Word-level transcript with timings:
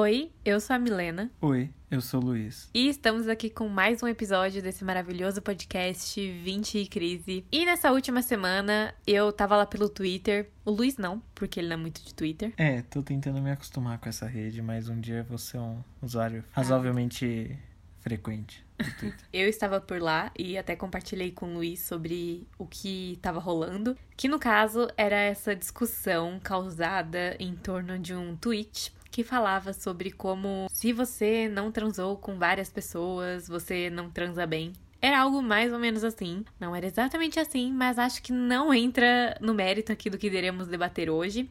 Oi, 0.00 0.30
eu 0.44 0.60
sou 0.60 0.76
a 0.76 0.78
Milena. 0.78 1.28
Oi, 1.40 1.70
eu 1.90 2.00
sou 2.00 2.22
o 2.22 2.26
Luiz. 2.26 2.70
E 2.72 2.88
estamos 2.88 3.26
aqui 3.26 3.50
com 3.50 3.68
mais 3.68 4.00
um 4.00 4.06
episódio 4.06 4.62
desse 4.62 4.84
maravilhoso 4.84 5.42
podcast 5.42 6.20
20 6.20 6.78
e 6.78 6.86
Crise. 6.86 7.44
E 7.50 7.64
nessa 7.64 7.90
última 7.90 8.22
semana 8.22 8.94
eu 9.04 9.32
tava 9.32 9.56
lá 9.56 9.66
pelo 9.66 9.88
Twitter. 9.88 10.50
O 10.64 10.70
Luiz 10.70 10.96
não, 10.98 11.20
porque 11.34 11.58
ele 11.58 11.66
não 11.66 11.74
é 11.74 11.80
muito 11.80 12.00
de 12.00 12.14
Twitter. 12.14 12.52
É, 12.56 12.80
tô 12.82 13.02
tentando 13.02 13.42
me 13.42 13.50
acostumar 13.50 13.98
com 13.98 14.08
essa 14.08 14.24
rede, 14.24 14.62
mas 14.62 14.88
um 14.88 15.00
dia 15.00 15.24
vou 15.24 15.36
ser 15.36 15.58
um 15.58 15.82
usuário 16.00 16.44
razoavelmente 16.52 17.58
frequente 17.98 18.64
do 18.78 18.84
Twitter. 19.00 19.26
Eu 19.32 19.48
estava 19.48 19.80
por 19.80 20.00
lá 20.00 20.30
e 20.38 20.56
até 20.56 20.76
compartilhei 20.76 21.32
com 21.32 21.46
o 21.46 21.54
Luiz 21.54 21.80
sobre 21.80 22.46
o 22.56 22.66
que 22.66 23.14
estava 23.14 23.40
rolando, 23.40 23.96
que 24.16 24.28
no 24.28 24.38
caso 24.38 24.88
era 24.96 25.16
essa 25.16 25.56
discussão 25.56 26.38
causada 26.40 27.36
em 27.40 27.56
torno 27.56 27.98
de 27.98 28.14
um 28.14 28.36
tweet 28.36 28.96
que 29.10 29.24
falava 29.24 29.72
sobre 29.72 30.10
como 30.10 30.66
se 30.70 30.92
você 30.92 31.48
não 31.48 31.72
transou 31.72 32.16
com 32.16 32.38
várias 32.38 32.70
pessoas, 32.70 33.48
você 33.48 33.90
não 33.90 34.10
transa 34.10 34.46
bem. 34.46 34.72
Era 35.00 35.20
algo 35.20 35.40
mais 35.40 35.72
ou 35.72 35.78
menos 35.78 36.02
assim. 36.02 36.44
Não 36.58 36.74
era 36.74 36.86
exatamente 36.86 37.38
assim, 37.38 37.72
mas 37.72 37.98
acho 37.98 38.22
que 38.22 38.32
não 38.32 38.74
entra 38.74 39.36
no 39.40 39.54
mérito 39.54 39.92
aqui 39.92 40.10
do 40.10 40.18
que 40.18 40.26
iremos 40.26 40.66
debater 40.66 41.08
hoje. 41.08 41.48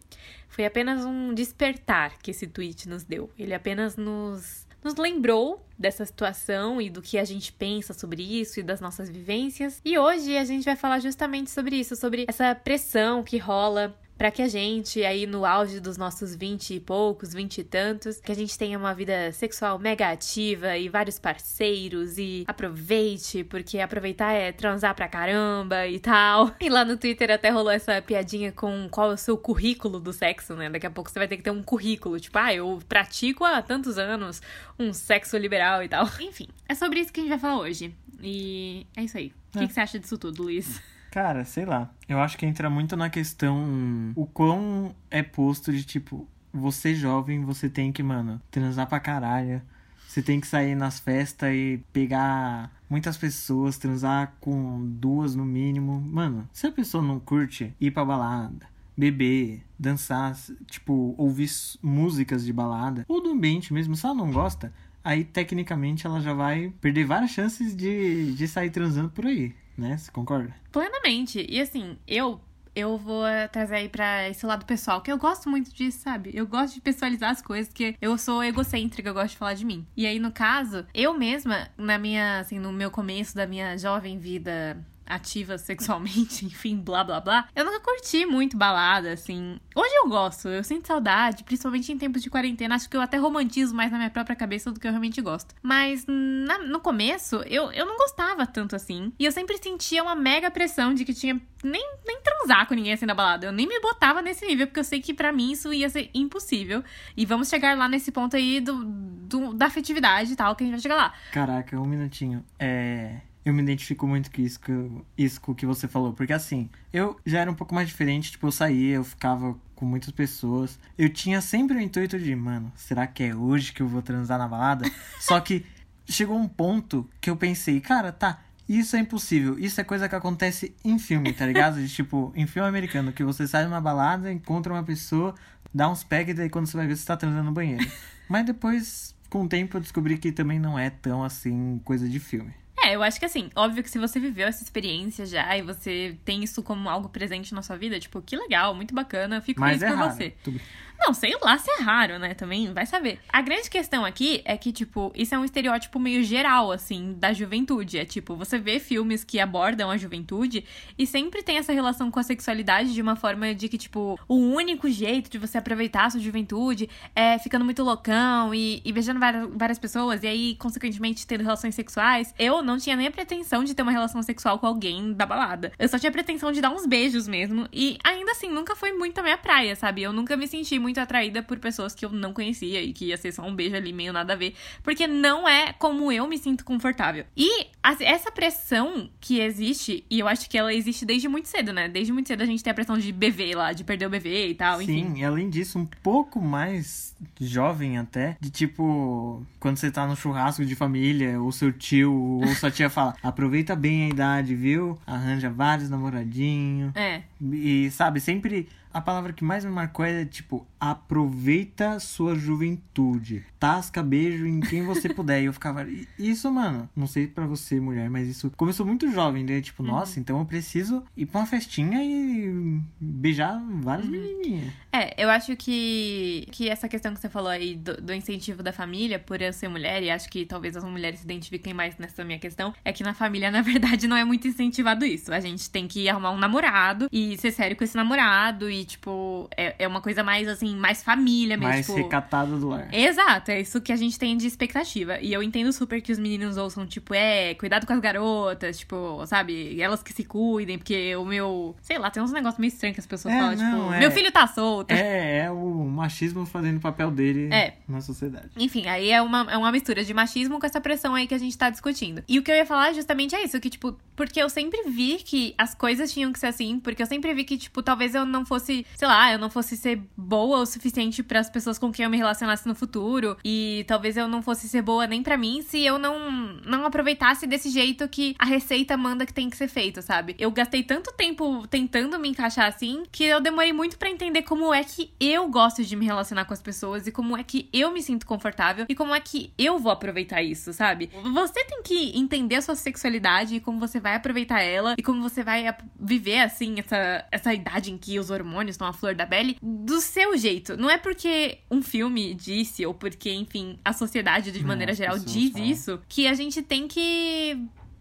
Foi 0.49 0.65
apenas 0.65 1.05
um 1.05 1.33
despertar 1.33 2.17
que 2.19 2.31
esse 2.31 2.45
tweet 2.45 2.89
nos 2.89 3.03
deu. 3.03 3.29
Ele 3.39 3.53
apenas 3.53 3.95
nos, 3.95 4.67
nos 4.83 4.95
lembrou 4.95 5.65
dessa 5.79 6.05
situação 6.05 6.81
e 6.81 6.89
do 6.89 7.01
que 7.01 7.17
a 7.17 7.23
gente 7.23 7.53
pensa 7.53 7.93
sobre 7.93 8.21
isso 8.21 8.59
e 8.59 8.63
das 8.63 8.81
nossas 8.81 9.09
vivências. 9.09 9.81
E 9.83 9.97
hoje 9.97 10.37
a 10.37 10.43
gente 10.43 10.65
vai 10.65 10.75
falar 10.75 10.99
justamente 10.99 11.49
sobre 11.49 11.77
isso, 11.77 11.95
sobre 11.95 12.25
essa 12.27 12.53
pressão 12.53 13.23
que 13.23 13.37
rola 13.37 13.97
para 14.17 14.31
que 14.31 14.41
a 14.41 14.47
gente, 14.47 15.03
aí 15.03 15.25
no 15.27 15.45
auge 15.45 15.79
dos 15.79 15.95
nossos 15.97 16.35
vinte 16.35 16.73
e 16.75 16.79
poucos, 16.79 17.33
vinte 17.33 17.59
e 17.59 17.63
tantos, 17.63 18.19
que 18.19 18.31
a 18.31 18.35
gente 18.35 18.57
tenha 18.57 18.77
uma 18.77 18.93
vida 18.93 19.31
sexual 19.31 19.77
mega 19.77 20.09
ativa 20.09 20.75
e 20.77 20.89
vários 20.89 21.19
parceiros 21.19 22.17
e 22.17 22.43
aproveite, 22.47 23.43
porque 23.43 23.79
aproveitar 23.79 24.31
é 24.33 24.51
transar 24.51 24.95
pra 24.95 25.07
caramba 25.07 25.87
e 25.87 25.99
tal. 25.99 26.51
E 26.59 26.69
lá 26.69 26.83
no 26.83 26.97
Twitter 26.97 27.29
até 27.31 27.49
rolou 27.49 27.71
essa 27.71 28.01
piadinha 28.01 28.51
com 28.51 28.87
qual 28.89 29.11
é 29.11 29.13
o 29.13 29.17
seu 29.17 29.37
currículo 29.37 29.99
do 29.99 30.11
sexo, 30.11 30.55
né? 30.55 30.69
Daqui 30.69 30.85
a 30.85 30.91
pouco 30.91 31.09
você 31.09 31.19
vai 31.19 31.27
ter 31.27 31.37
que 31.37 31.43
ter 31.43 31.51
um 31.51 31.61
currículo, 31.63 32.19
tipo, 32.19 32.37
ah, 32.37 32.53
eu 32.53 32.79
pratico 32.89 33.45
há 33.45 33.61
tantos 33.61 33.97
anos 33.97 34.41
um 34.79 34.91
sexo 34.91 35.37
liberal 35.37 35.83
e 35.83 35.87
tal. 35.87 36.05
Enfim, 36.19 36.47
é 36.67 36.73
sobre 36.75 36.99
isso 36.99 37.13
que 37.13 37.19
a 37.19 37.23
gente 37.23 37.29
vai 37.29 37.39
falar 37.39 37.59
hoje. 37.59 37.93
E 38.21 38.85
é 38.95 39.03
isso 39.03 39.17
aí. 39.17 39.31
O 39.53 39.59
É. 39.59 39.61
que, 39.61 39.67
que 39.67 39.73
você 39.73 39.79
acha 39.79 39.99
disso 39.99 40.17
tudo, 40.17 40.43
Luiz? 40.43 40.81
Cara, 41.11 41.45
sei 41.45 41.65
lá. 41.65 41.91
Eu 42.07 42.19
acho 42.19 42.37
que 42.37 42.45
entra 42.45 42.69
muito 42.69 42.95
na 42.95 43.09
questão 43.09 44.13
o 44.15 44.25
quão 44.25 44.95
é 45.09 45.23
posto 45.23 45.71
de 45.71 45.83
tipo, 45.83 46.27
você 46.53 46.93
jovem, 46.93 47.43
você 47.43 47.69
tem 47.69 47.91
que, 47.91 48.03
mano, 48.03 48.41
transar 48.51 48.87
pra 48.87 48.99
caralho. 48.99 49.61
Você 50.07 50.21
tem 50.21 50.39
que 50.39 50.47
sair 50.47 50.73
nas 50.73 50.99
festas 50.99 51.49
e 51.53 51.83
pegar 51.91 52.71
muitas 52.89 53.17
pessoas, 53.17 53.77
transar 53.77 54.33
com 54.39 54.81
duas 54.85 55.35
no 55.35 55.43
mínimo. 55.45 55.99
Mano, 55.99 56.47
se 56.53 56.65
a 56.65 56.71
pessoa 56.71 57.03
não 57.03 57.19
curte 57.19 57.75
ir 57.79 57.91
pra 57.91 58.05
balada, 58.05 58.65
beber, 58.95 59.63
dançar, 59.77 60.35
tipo, 60.65 61.13
ouvir 61.17 61.49
músicas 61.83 62.45
de 62.45 62.53
balada, 62.53 63.05
ou 63.07 63.21
do 63.21 63.31
ambiente 63.31 63.73
mesmo, 63.73 63.95
se 63.95 64.05
ela 64.05 64.15
não 64.15 64.31
gosta, 64.31 64.73
aí 65.03 65.23
tecnicamente 65.23 66.07
ela 66.07 66.21
já 66.21 66.33
vai 66.33 66.73
perder 66.81 67.05
várias 67.05 67.31
chances 67.31 67.75
de, 67.75 68.33
de 68.33 68.47
sair 68.47 68.69
transando 68.69 69.09
por 69.09 69.25
aí, 69.25 69.53
né? 69.77 69.97
Você 69.97 70.11
concorda? 70.11 70.53
Plenamente. 70.71 71.45
E 71.49 71.61
assim, 71.61 71.97
eu 72.07 72.41
eu 72.75 72.95
vou 72.95 73.23
trazer 73.51 73.73
aí 73.73 73.89
pra 73.89 74.29
esse 74.29 74.45
lado 74.45 74.63
pessoal, 74.63 75.01
que 75.01 75.11
eu 75.11 75.17
gosto 75.17 75.49
muito 75.49 75.73
disso, 75.73 75.97
sabe? 75.99 76.29
Eu 76.31 76.45
gosto 76.45 76.75
de 76.75 76.81
pessoalizar 76.81 77.31
as 77.31 77.41
coisas, 77.41 77.73
que 77.73 77.95
eu 77.99 78.15
sou 78.19 78.43
egocêntrica, 78.43 79.09
eu 79.09 79.15
gosto 79.15 79.31
de 79.31 79.37
falar 79.37 79.55
de 79.55 79.65
mim. 79.65 79.83
E 79.97 80.05
aí, 80.05 80.19
no 80.19 80.31
caso, 80.31 80.85
eu 80.93 81.17
mesma, 81.17 81.69
na 81.75 81.97
minha, 81.97 82.39
assim, 82.39 82.59
no 82.59 82.71
meu 82.71 82.91
começo 82.91 83.35
da 83.35 83.47
minha 83.47 83.75
jovem 83.79 84.19
vida 84.19 84.77
ativa 85.07 85.57
sexualmente, 85.57 86.45
enfim, 86.45 86.77
blá 86.77 87.03
blá 87.03 87.19
blá. 87.19 87.47
Eu 87.55 87.65
nunca 87.65 87.79
curti 87.79 88.25
muito 88.25 88.57
balada, 88.57 89.11
assim. 89.13 89.59
Hoje 89.75 89.93
eu 90.03 90.09
gosto, 90.09 90.47
eu 90.49 90.63
sinto 90.63 90.87
saudade, 90.87 91.43
principalmente 91.43 91.91
em 91.91 91.97
tempos 91.97 92.21
de 92.21 92.29
quarentena. 92.29 92.75
Acho 92.75 92.89
que 92.89 92.97
eu 92.97 93.01
até 93.01 93.17
romantizo 93.17 93.73
mais 93.75 93.91
na 93.91 93.97
minha 93.97 94.09
própria 94.09 94.35
cabeça 94.35 94.71
do 94.71 94.79
que 94.79 94.87
eu 94.87 94.91
realmente 94.91 95.21
gosto. 95.21 95.53
Mas 95.61 96.05
na- 96.07 96.59
no 96.59 96.79
começo, 96.79 97.37
eu, 97.47 97.71
eu 97.71 97.85
não 97.85 97.97
gostava 97.97 98.45
tanto 98.45 98.75
assim. 98.75 99.11
E 99.17 99.25
eu 99.25 99.31
sempre 99.31 99.57
sentia 99.57 100.03
uma 100.03 100.15
mega 100.15 100.49
pressão 100.51 100.93
de 100.93 101.05
que 101.05 101.13
tinha 101.13 101.39
nem, 101.63 101.83
nem 102.05 102.21
transar 102.21 102.67
com 102.67 102.73
ninguém 102.73 102.93
assim 102.93 103.05
na 103.05 103.13
balada. 103.15 103.45
Eu 103.47 103.51
nem 103.51 103.67
me 103.67 103.79
botava 103.79 104.21
nesse 104.21 104.45
nível, 104.45 104.67
porque 104.67 104.79
eu 104.79 104.83
sei 104.83 105.01
que 105.01 105.13
pra 105.13 105.31
mim 105.31 105.51
isso 105.51 105.71
ia 105.73 105.89
ser 105.89 106.09
impossível. 106.13 106.83
E 107.15 107.25
vamos 107.25 107.49
chegar 107.49 107.77
lá 107.77 107.87
nesse 107.87 108.11
ponto 108.11 108.35
aí 108.35 108.59
do, 108.61 108.83
do- 108.85 109.53
da 109.53 109.67
afetividade 109.67 110.33
e 110.33 110.35
tal, 110.35 110.55
que 110.55 110.63
a 110.63 110.67
gente 110.67 110.73
vai 110.75 110.81
chegar 110.81 110.95
lá. 110.95 111.13
Caraca, 111.31 111.79
um 111.79 111.85
minutinho. 111.85 112.43
É. 112.59 113.21
Eu 113.47 113.53
me 113.53 113.61
identifico 113.61 114.05
muito 114.05 114.29
com 114.29 114.41
isso, 114.41 114.59
com 114.59 115.05
isso 115.17 115.39
que 115.55 115.65
você 115.65 115.87
falou. 115.87 116.11
Porque 116.11 116.33
assim, 116.33 116.69
eu 116.91 117.17
já 117.25 117.39
era 117.39 117.49
um 117.49 117.53
pouco 117.53 117.73
mais 117.73 117.87
diferente. 117.87 118.31
Tipo, 118.31 118.47
eu 118.47 118.51
saía, 118.51 118.95
eu 118.95 119.05
ficava 119.05 119.55
com 119.73 119.85
muitas 119.85 120.11
pessoas. 120.11 120.77
Eu 120.97 121.07
tinha 121.07 121.39
sempre 121.39 121.77
o 121.77 121.79
intuito 121.79 122.19
de, 122.19 122.35
mano, 122.35 122.69
será 122.75 123.07
que 123.07 123.23
é 123.23 123.33
hoje 123.33 123.71
que 123.71 123.81
eu 123.81 123.87
vou 123.87 124.01
transar 124.01 124.37
na 124.37 124.49
balada? 124.49 124.83
Só 125.21 125.39
que 125.39 125.65
chegou 126.05 126.37
um 126.37 126.45
ponto 126.45 127.09
que 127.21 127.29
eu 127.29 127.37
pensei, 127.37 127.79
cara, 127.79 128.11
tá. 128.11 128.41
Isso 128.67 128.97
é 128.97 128.99
impossível. 128.99 129.57
Isso 129.57 129.79
é 129.79 129.83
coisa 129.85 130.09
que 130.09 130.15
acontece 130.15 130.75
em 130.83 130.99
filme, 130.99 131.31
tá 131.31 131.45
ligado? 131.45 131.79
De, 131.79 131.87
tipo, 131.87 132.33
em 132.35 132.45
filme 132.45 132.67
americano, 132.67 133.13
que 133.13 133.23
você 133.23 133.47
sai 133.47 133.63
numa 133.63 133.79
balada, 133.79 134.29
encontra 134.29 134.73
uma 134.73 134.83
pessoa, 134.83 135.33
dá 135.73 135.89
uns 135.89 136.03
peg, 136.03 136.31
e 136.31 136.33
daí 136.33 136.49
quando 136.49 136.65
você 136.65 136.75
vai 136.75 136.85
ver, 136.85 136.97
você 136.97 137.05
tá 137.05 137.15
transando 137.15 137.45
no 137.45 137.53
banheiro. 137.53 137.89
Mas 138.27 138.45
depois, 138.45 139.15
com 139.29 139.45
o 139.45 139.47
tempo, 139.47 139.77
eu 139.77 139.81
descobri 139.81 140.17
que 140.17 140.33
também 140.33 140.59
não 140.59 140.77
é 140.77 140.89
tão 140.89 141.23
assim, 141.23 141.79
coisa 141.85 142.09
de 142.09 142.19
filme. 142.19 142.53
É, 142.87 142.95
eu 142.95 143.03
acho 143.03 143.19
que 143.19 143.25
assim, 143.25 143.49
óbvio 143.55 143.83
que 143.83 143.89
se 143.89 143.99
você 143.99 144.17
viveu 144.19 144.47
essa 144.47 144.63
experiência 144.63 145.25
já 145.25 145.57
e 145.57 145.61
você 145.61 146.15
tem 146.23 146.41
isso 146.43 146.63
como 146.63 146.87
algo 146.89 147.09
presente 147.09 147.53
na 147.53 147.61
sua 147.61 147.75
vida, 147.75 147.99
tipo, 147.99 148.21
que 148.21 148.35
legal, 148.37 148.73
muito 148.73 148.93
bacana, 148.95 149.35
eu 149.37 149.41
fico 149.41 149.59
Mas 149.59 149.79
feliz 149.79 149.83
é 149.83 149.87
por 149.87 149.97
raro. 149.97 150.13
você. 150.15 150.29
Tudo- 150.43 150.61
Não, 150.99 151.13
sei 151.13 151.35
lá 151.41 151.57
se 151.57 151.69
é 151.69 151.81
raro, 151.81 152.17
né? 152.19 152.33
Também 152.33 152.73
vai 152.73 152.85
saber. 152.85 153.19
A 153.29 153.41
grande 153.41 153.69
questão 153.69 154.03
aqui 154.03 154.41
é 154.43 154.57
que, 154.57 154.71
tipo, 154.71 155.11
isso 155.15 155.33
é 155.33 155.37
um 155.37 155.45
estereótipo 155.45 155.99
meio 155.99 156.23
geral, 156.23 156.71
assim, 156.71 157.13
da 157.17 157.31
juventude. 157.33 157.97
É 157.97 158.05
tipo, 158.05 158.35
você 158.35 158.57
vê 158.57 158.79
filmes 158.79 159.23
que 159.23 159.39
abordam 159.39 159.89
a 159.91 159.97
juventude 159.97 160.65
e 160.97 161.05
sempre 161.05 161.43
tem 161.43 161.57
essa 161.57 161.71
relação 161.71 162.09
com 162.09 162.19
a 162.19 162.23
sexualidade 162.23 162.93
de 162.93 163.01
uma 163.01 163.15
forma 163.15 163.53
de 163.53 163.69
que, 163.69 163.77
tipo, 163.77 164.19
o 164.27 164.35
único 164.35 164.89
jeito 164.89 165.29
de 165.29 165.37
você 165.37 165.57
aproveitar 165.57 166.05
a 166.05 166.09
sua 166.09 166.19
juventude 166.19 166.89
é 167.15 167.37
ficando 167.39 167.63
muito 167.63 167.83
loucão 167.83 168.53
e, 168.53 168.81
e 168.83 168.91
beijando 168.91 169.19
várias, 169.19 169.47
várias 169.53 169.79
pessoas 169.79 170.23
e 170.23 170.27
aí, 170.27 170.55
consequentemente, 170.55 171.27
tendo 171.27 171.43
relações 171.43 171.75
sexuais. 171.75 172.33
Eu 172.39 172.61
não 172.61 172.77
tinha 172.77 172.95
nem 172.95 173.07
a 173.07 173.11
pretensão 173.11 173.63
de 173.63 173.73
ter 173.73 173.81
uma 173.81 173.91
relação 173.91 174.21
sexual 174.23 174.59
com 174.59 174.65
alguém 174.67 175.13
da 175.13 175.25
balada. 175.25 175.71
Eu 175.77 175.87
só 175.87 175.99
tinha 175.99 176.09
a 176.09 176.13
pretensão 176.13 176.51
de 176.51 176.59
dar 176.59 176.71
uns 176.71 176.85
beijos 176.85 177.27
mesmo. 177.27 177.67
E 177.71 177.97
ainda 178.03 178.31
assim, 178.31 178.49
nunca 178.49 178.75
foi 178.75 178.93
muito 178.93 179.19
a 179.19 179.23
minha 179.23 179.37
praia, 179.37 179.75
sabe? 179.75 180.01
Eu 180.01 180.11
nunca 180.11 180.35
me 180.35 180.47
senti 180.47 180.79
muito 180.79 180.86
atraída 180.95 181.43
por 181.43 181.57
pessoas 181.59 181.93
que 181.93 182.05
eu 182.05 182.09
não 182.09 182.33
conhecia 182.33 182.81
e 182.81 182.93
que 182.93 183.05
ia 183.05 183.17
ser 183.17 183.31
só 183.31 183.43
um 183.43 183.55
beijo 183.55 183.75
ali 183.75 183.91
meio 183.91 184.13
nada 184.13 184.33
a 184.33 184.35
ver. 184.35 184.53
Porque 184.83 185.07
não 185.07 185.47
é 185.47 185.73
como 185.73 186.11
eu 186.11 186.27
me 186.27 186.37
sinto 186.37 186.63
confortável. 186.63 187.25
E 187.35 187.67
essa 188.01 188.31
pressão 188.31 189.09
que 189.19 189.39
existe, 189.39 190.03
e 190.09 190.19
eu 190.19 190.27
acho 190.27 190.49
que 190.49 190.57
ela 190.57 190.73
existe 190.73 191.05
desde 191.05 191.27
muito 191.27 191.47
cedo, 191.47 191.71
né? 191.73 191.87
Desde 191.87 192.11
muito 192.11 192.27
cedo 192.27 192.41
a 192.41 192.45
gente 192.45 192.63
tem 192.63 192.71
a 192.71 192.73
pressão 192.73 192.97
de 192.97 193.11
bebê 193.11 193.55
lá, 193.55 193.73
de 193.73 193.83
perder 193.83 194.05
o 194.05 194.09
bebê 194.09 194.47
e 194.49 194.55
tal, 194.55 194.81
enfim. 194.81 195.15
Sim, 195.15 195.21
e 195.21 195.25
além 195.25 195.49
disso, 195.49 195.79
um 195.79 195.85
pouco 195.85 196.41
mais 196.41 197.15
jovem 197.39 197.97
até, 197.97 198.37
de 198.39 198.49
tipo, 198.49 199.45
quando 199.59 199.77
você 199.77 199.89
tá 199.89 200.05
no 200.05 200.15
churrasco 200.15 200.65
de 200.65 200.75
família, 200.75 201.41
ou 201.41 201.51
seu 201.51 201.71
tio, 201.71 202.13
ou 202.13 202.47
sua 202.55 202.71
tia 202.71 202.89
fala, 202.91 203.15
aproveita 203.23 203.75
bem 203.75 204.05
a 204.05 204.09
idade, 204.09 204.55
viu? 204.55 204.99
Arranja 205.05 205.49
vários 205.49 205.89
namoradinhos. 205.89 206.95
É. 206.95 207.23
E 207.41 207.89
sabe, 207.91 208.19
sempre 208.19 208.67
a 208.97 209.01
palavra 209.01 209.31
que 209.33 209.43
mais 209.43 209.63
me 209.63 209.71
marcou 209.71 210.03
é 210.05 210.25
tipo, 210.25 210.65
aproveita 210.79 211.99
sua 211.99 212.35
juventude. 212.35 213.43
Tasca 213.59 214.01
beijo 214.03 214.45
em 214.45 214.59
quem 214.59 214.83
você 214.83 215.09
puder. 215.13 215.41
E 215.41 215.45
eu 215.45 215.53
ficava, 215.53 215.83
"E- 215.83 216.07
isso, 216.17 216.51
mano, 216.51 216.89
não 216.95 217.07
sei 217.07 217.27
pra 217.27 217.45
você, 217.45 217.79
mulher, 217.79 218.09
mas 218.09 218.27
isso 218.27 218.51
começou 218.55 218.85
muito 218.85 219.09
jovem, 219.11 219.43
né? 219.43 219.61
Tipo, 219.61 219.83
nossa, 219.83 220.19
então 220.19 220.39
eu 220.39 220.45
preciso 220.45 221.03
ir 221.15 221.25
pra 221.25 221.41
uma 221.41 221.47
festinha 221.47 222.03
e 222.03 222.81
beijar 222.99 223.61
várias 223.81 224.07
menininhas. 224.07 224.71
É, 224.91 225.13
eu 225.23 225.29
acho 225.29 225.55
que, 225.55 226.47
que 226.51 226.69
essa 226.69 226.87
questão 226.89 227.13
que 227.13 227.19
você 227.19 227.29
falou 227.29 227.49
aí 227.49 227.75
do, 227.75 228.01
do 228.01 228.13
incentivo 228.13 228.63
da 228.63 228.73
família, 228.73 229.19
por 229.19 229.41
eu 229.41 229.53
ser 229.53 229.67
mulher, 229.67 230.01
e 230.03 230.09
acho 230.09 230.29
que 230.29 230.45
talvez 230.45 230.75
as 230.75 230.83
mulheres 230.83 231.19
se 231.19 231.25
identifiquem 231.25 231.73
mais 231.73 231.97
nessa 231.97 232.23
minha 232.23 232.39
questão, 232.39 232.73
é 232.83 232.91
que 232.91 233.03
na 233.03 233.13
família, 233.13 233.49
na 233.51 233.61
verdade, 233.61 234.07
não 234.07 234.17
é 234.17 234.23
muito 234.25 234.47
incentivado 234.47 235.05
isso. 235.05 235.31
A 235.33 235.39
gente 235.39 235.69
tem 235.69 235.87
que 235.87 236.07
arrumar 236.09 236.31
um 236.31 236.37
namorado 236.37 237.07
e 237.11 237.37
ser 237.37 237.51
sério 237.51 237.75
com 237.75 237.83
esse 237.83 237.95
namorado 237.95 238.69
e, 238.69 238.85
tipo, 238.87 239.47
é, 239.55 239.75
é 239.77 239.87
uma 239.87 240.01
coisa 240.01 240.23
mais, 240.23 240.47
assim, 240.47 240.75
mais 240.75 241.03
família 241.03 241.55
mesmo. 241.57 241.71
Mais 241.71 241.85
tipo... 241.85 241.97
recatada 241.97 242.55
do 242.57 242.69
lar. 242.69 242.87
Exato, 242.93 243.51
é 243.51 243.61
isso 243.61 243.79
que 243.81 243.91
a 243.91 243.95
gente 243.95 244.17
tem 244.17 244.35
de 244.37 244.47
expectativa. 244.47 245.19
E 245.19 245.31
eu 245.33 245.43
entendo 245.43 245.71
super 245.71 246.01
que 246.01 246.11
os 246.11 246.17
meninos 246.17 246.57
ouçam, 246.57 246.85
tipo, 246.87 247.13
é, 247.13 247.53
cuidado 247.55 247.85
com 247.85 247.93
as 247.93 247.99
garotas, 247.99 248.79
tipo, 248.79 249.23
sabe, 249.27 249.79
elas 249.79 250.01
que 250.01 250.11
se 250.13 250.23
cuidem, 250.23 250.77
porque 250.77 251.15
o 251.15 251.25
meu. 251.25 251.75
Sei 251.81 251.97
lá, 251.97 252.09
tem 252.09 252.23
uns 252.23 252.31
negócios 252.31 252.59
meio 252.59 252.69
estranhos 252.69 252.95
que 252.95 252.99
as 253.01 253.05
pessoas 253.05 253.33
É, 253.33 253.37
falam, 253.39 253.55
não, 253.55 253.71
tipo, 253.81 253.93
é- 253.93 253.99
meu 253.99 254.11
filho 254.11 254.31
tá 254.31 254.47
solto. 254.47 254.91
É, 254.91 255.39
é 255.45 255.51
o 255.51 255.83
machismo 255.85 256.45
fazendo 256.45 256.77
o 256.77 256.81
papel 256.81 257.11
dele 257.11 257.49
É. 257.53 257.73
na 257.87 258.01
sociedade. 258.01 258.49
Enfim, 258.57 258.87
aí 258.87 259.09
é 259.11 259.21
uma, 259.21 259.45
é 259.51 259.57
uma 259.57 259.71
mistura 259.71 260.03
de 260.03 260.13
machismo 260.13 260.59
com 260.59 260.65
essa 260.65 260.79
pressão 260.81 261.13
aí 261.15 261.27
que 261.27 261.33
a 261.33 261.37
gente 261.37 261.57
tá 261.57 261.69
discutindo. 261.69 262.23
E 262.27 262.39
o 262.39 262.43
que 262.43 262.49
eu 262.51 262.55
ia 262.55 262.65
falar 262.65 262.93
justamente 262.93 263.35
é 263.35 263.43
isso, 263.43 263.59
que, 263.59 263.69
tipo, 263.69 263.95
porque 264.15 264.41
eu 264.41 264.49
sempre 264.49 264.89
vi 264.89 265.17
que 265.17 265.53
as 265.57 265.75
coisas 265.75 266.11
tinham 266.11 266.31
que 266.33 266.39
ser 266.39 266.47
assim, 266.47 266.79
porque 266.79 267.01
eu 267.01 267.05
sempre 267.05 267.33
vi 267.33 267.43
que, 267.43 267.57
tipo, 267.57 267.83
talvez 267.83 268.15
eu 268.15 268.25
não 268.25 268.45
fosse, 268.45 268.66
sei 268.95 269.07
lá, 269.07 269.31
eu 269.31 269.39
não 269.39 269.49
fosse 269.49 269.75
ser 269.77 270.01
boa 270.15 270.59
o 270.59 270.65
suficiente 270.65 271.23
para 271.23 271.39
as 271.39 271.49
pessoas 271.49 271.77
com 271.77 271.91
quem 271.91 272.05
eu 272.05 272.09
me 272.09 272.17
relacionasse 272.17 272.67
no 272.67 272.75
futuro, 272.75 273.37
e 273.43 273.85
talvez 273.87 274.17
eu 274.17 274.27
não 274.27 274.41
fosse 274.41 274.67
ser 274.67 274.81
boa 274.81 275.07
nem 275.07 275.23
pra 275.23 275.37
mim 275.37 275.61
se 275.61 275.83
eu 275.83 275.97
não, 275.97 276.29
não 276.65 276.85
aproveitasse 276.85 277.47
desse 277.47 277.69
jeito 277.69 278.07
que 278.07 278.35
a 278.39 278.45
receita 278.45 278.95
manda 278.97 279.25
que 279.25 279.33
tem 279.33 279.49
que 279.49 279.57
ser 279.57 279.67
feito, 279.67 280.01
sabe? 280.01 280.35
Eu 280.39 280.51
gastei 280.51 280.83
tanto 280.83 281.11
tempo 281.13 281.67
tentando 281.67 282.19
me 282.19 282.29
encaixar 282.29 282.67
assim, 282.67 283.03
que 283.11 283.23
eu 283.23 283.39
demorei 283.39 283.73
muito 283.73 283.97
pra 283.97 284.09
entender 284.09 284.43
como 284.43 284.73
é 284.73 284.83
que 284.83 285.11
eu 285.19 285.47
gosto 285.49 285.83
de 285.83 285.95
me 285.95 286.05
relacionar 286.05 286.45
com 286.45 286.53
as 286.53 286.61
pessoas 286.61 287.07
e 287.07 287.11
como 287.11 287.37
é 287.37 287.43
que 287.43 287.69
eu 287.71 287.91
me 287.91 288.01
sinto 288.01 288.25
confortável 288.25 288.85
e 288.87 288.95
como 288.95 289.13
é 289.13 289.19
que 289.19 289.51
eu 289.57 289.79
vou 289.79 289.91
aproveitar 289.91 290.41
isso, 290.41 290.73
sabe? 290.73 291.09
Você 291.33 291.63
tem 291.65 291.81
que 291.83 292.17
entender 292.17 292.55
a 292.55 292.61
sua 292.61 292.75
sexualidade 292.75 293.55
e 293.55 293.59
como 293.59 293.79
você 293.79 293.99
vai 293.99 294.15
aproveitar 294.15 294.61
ela 294.61 294.95
e 294.97 295.03
como 295.03 295.21
você 295.21 295.43
vai 295.43 295.75
viver, 295.99 296.39
assim, 296.39 296.79
essa, 296.79 297.25
essa 297.31 297.53
idade 297.53 297.91
em 297.91 297.97
que 297.97 298.19
os 298.19 298.29
hormônios 298.29 298.56
estão 298.71 298.87
à 298.87 298.93
flor 298.93 299.15
da 299.15 299.25
pele 299.25 299.57
do 299.61 299.99
seu 300.01 300.37
jeito. 300.37 300.75
Não 300.77 300.89
é 300.89 300.97
porque 300.97 301.59
um 301.69 301.81
filme 301.81 302.33
disse 302.33 302.85
ou 302.85 302.93
porque, 302.93 303.31
enfim, 303.33 303.77
a 303.83 303.93
sociedade 303.93 304.51
de 304.51 304.63
maneira 304.63 304.93
geral 304.93 305.17
diz 305.19 305.51
falam. 305.51 305.67
isso 305.67 306.01
que 306.07 306.27
a 306.27 306.33
gente 306.33 306.61
tem 306.61 306.87
que 306.87 307.57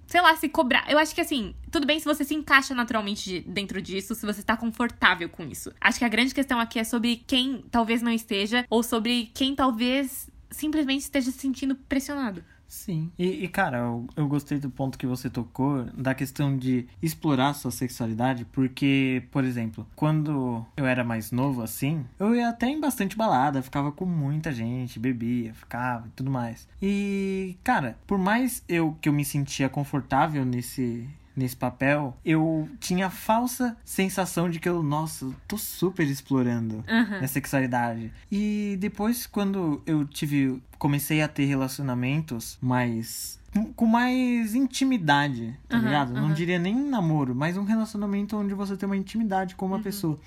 sei 0.08 0.20
lá, 0.20 0.36
se 0.36 0.48
cobrar. 0.48 0.84
Eu 0.88 0.98
acho 0.98 1.12
que 1.12 1.20
assim, 1.20 1.52
tudo 1.68 1.84
bem 1.84 1.98
se 1.98 2.04
você 2.04 2.22
se 2.24 2.32
encaixa 2.32 2.72
naturalmente 2.74 3.24
de- 3.28 3.40
dentro 3.40 3.82
disso, 3.82 4.14
se 4.14 4.24
você 4.24 4.40
tá 4.40 4.56
confortável 4.56 5.28
com 5.28 5.42
isso. 5.44 5.72
Acho 5.80 5.98
que 5.98 6.04
a 6.04 6.08
grande 6.08 6.32
questão 6.32 6.60
aqui 6.60 6.78
é 6.78 6.84
sobre 6.84 7.24
quem 7.26 7.64
talvez 7.72 8.02
não 8.02 8.12
esteja, 8.12 8.64
ou 8.70 8.84
sobre 8.84 9.32
quem 9.34 9.54
talvez 9.56 10.30
simplesmente 10.48 11.00
esteja 11.02 11.32
se 11.32 11.38
sentindo 11.38 11.74
pressionado. 11.74 12.42
Sim. 12.68 13.10
E, 13.18 13.44
e, 13.44 13.48
cara, 13.48 13.78
eu, 13.78 14.06
eu 14.16 14.28
gostei 14.28 14.58
do 14.58 14.70
ponto 14.70 14.98
que 14.98 15.06
você 15.06 15.30
tocou, 15.30 15.84
da 15.96 16.14
questão 16.14 16.56
de 16.56 16.86
explorar 17.02 17.54
sua 17.54 17.70
sexualidade, 17.70 18.44
porque, 18.46 19.22
por 19.30 19.44
exemplo, 19.44 19.86
quando 19.94 20.64
eu 20.76 20.86
era 20.86 21.04
mais 21.04 21.30
novo, 21.30 21.62
assim, 21.62 22.04
eu 22.18 22.34
ia 22.34 22.48
até 22.48 22.66
em 22.66 22.80
bastante 22.80 23.16
balada, 23.16 23.62
ficava 23.62 23.92
com 23.92 24.04
muita 24.04 24.52
gente, 24.52 24.98
bebia, 24.98 25.54
ficava 25.54 26.06
e 26.06 26.10
tudo 26.10 26.30
mais. 26.30 26.68
E, 26.82 27.56
cara, 27.62 27.96
por 28.06 28.18
mais 28.18 28.62
eu 28.68 28.96
que 29.00 29.08
eu 29.08 29.12
me 29.12 29.24
sentia 29.24 29.68
confortável 29.68 30.44
nesse. 30.44 31.08
Nesse 31.36 31.54
papel, 31.54 32.16
eu 32.24 32.66
tinha 32.80 33.08
a 33.08 33.10
falsa 33.10 33.76
sensação 33.84 34.48
de 34.48 34.58
que 34.58 34.66
eu, 34.68 34.82
nossa, 34.82 35.30
tô 35.46 35.58
super 35.58 36.06
explorando 36.06 36.82
Aham. 36.88 37.16
minha 37.16 37.28
sexualidade. 37.28 38.10
E 38.32 38.76
depois, 38.80 39.26
quando 39.26 39.82
eu 39.86 40.06
tive. 40.06 40.62
Comecei 40.78 41.20
a 41.22 41.28
ter 41.28 41.44
relacionamentos 41.46 42.58
mais. 42.60 43.38
com- 43.74 43.86
mais 43.86 44.54
intimidade, 44.54 45.58
tá 45.68 45.76
Aham, 45.78 45.84
ligado? 45.86 46.12
Não 46.14 46.24
aham. 46.26 46.34
diria 46.34 46.58
nem 46.58 46.74
namoro, 46.74 47.34
mas 47.34 47.56
um 47.56 47.64
relacionamento 47.64 48.36
onde 48.36 48.52
você 48.54 48.76
tem 48.76 48.86
uma 48.86 48.96
intimidade 48.96 49.54
com 49.54 49.66
uma 49.66 49.76
Uhum. 49.76 49.82
pessoa. 49.82 50.18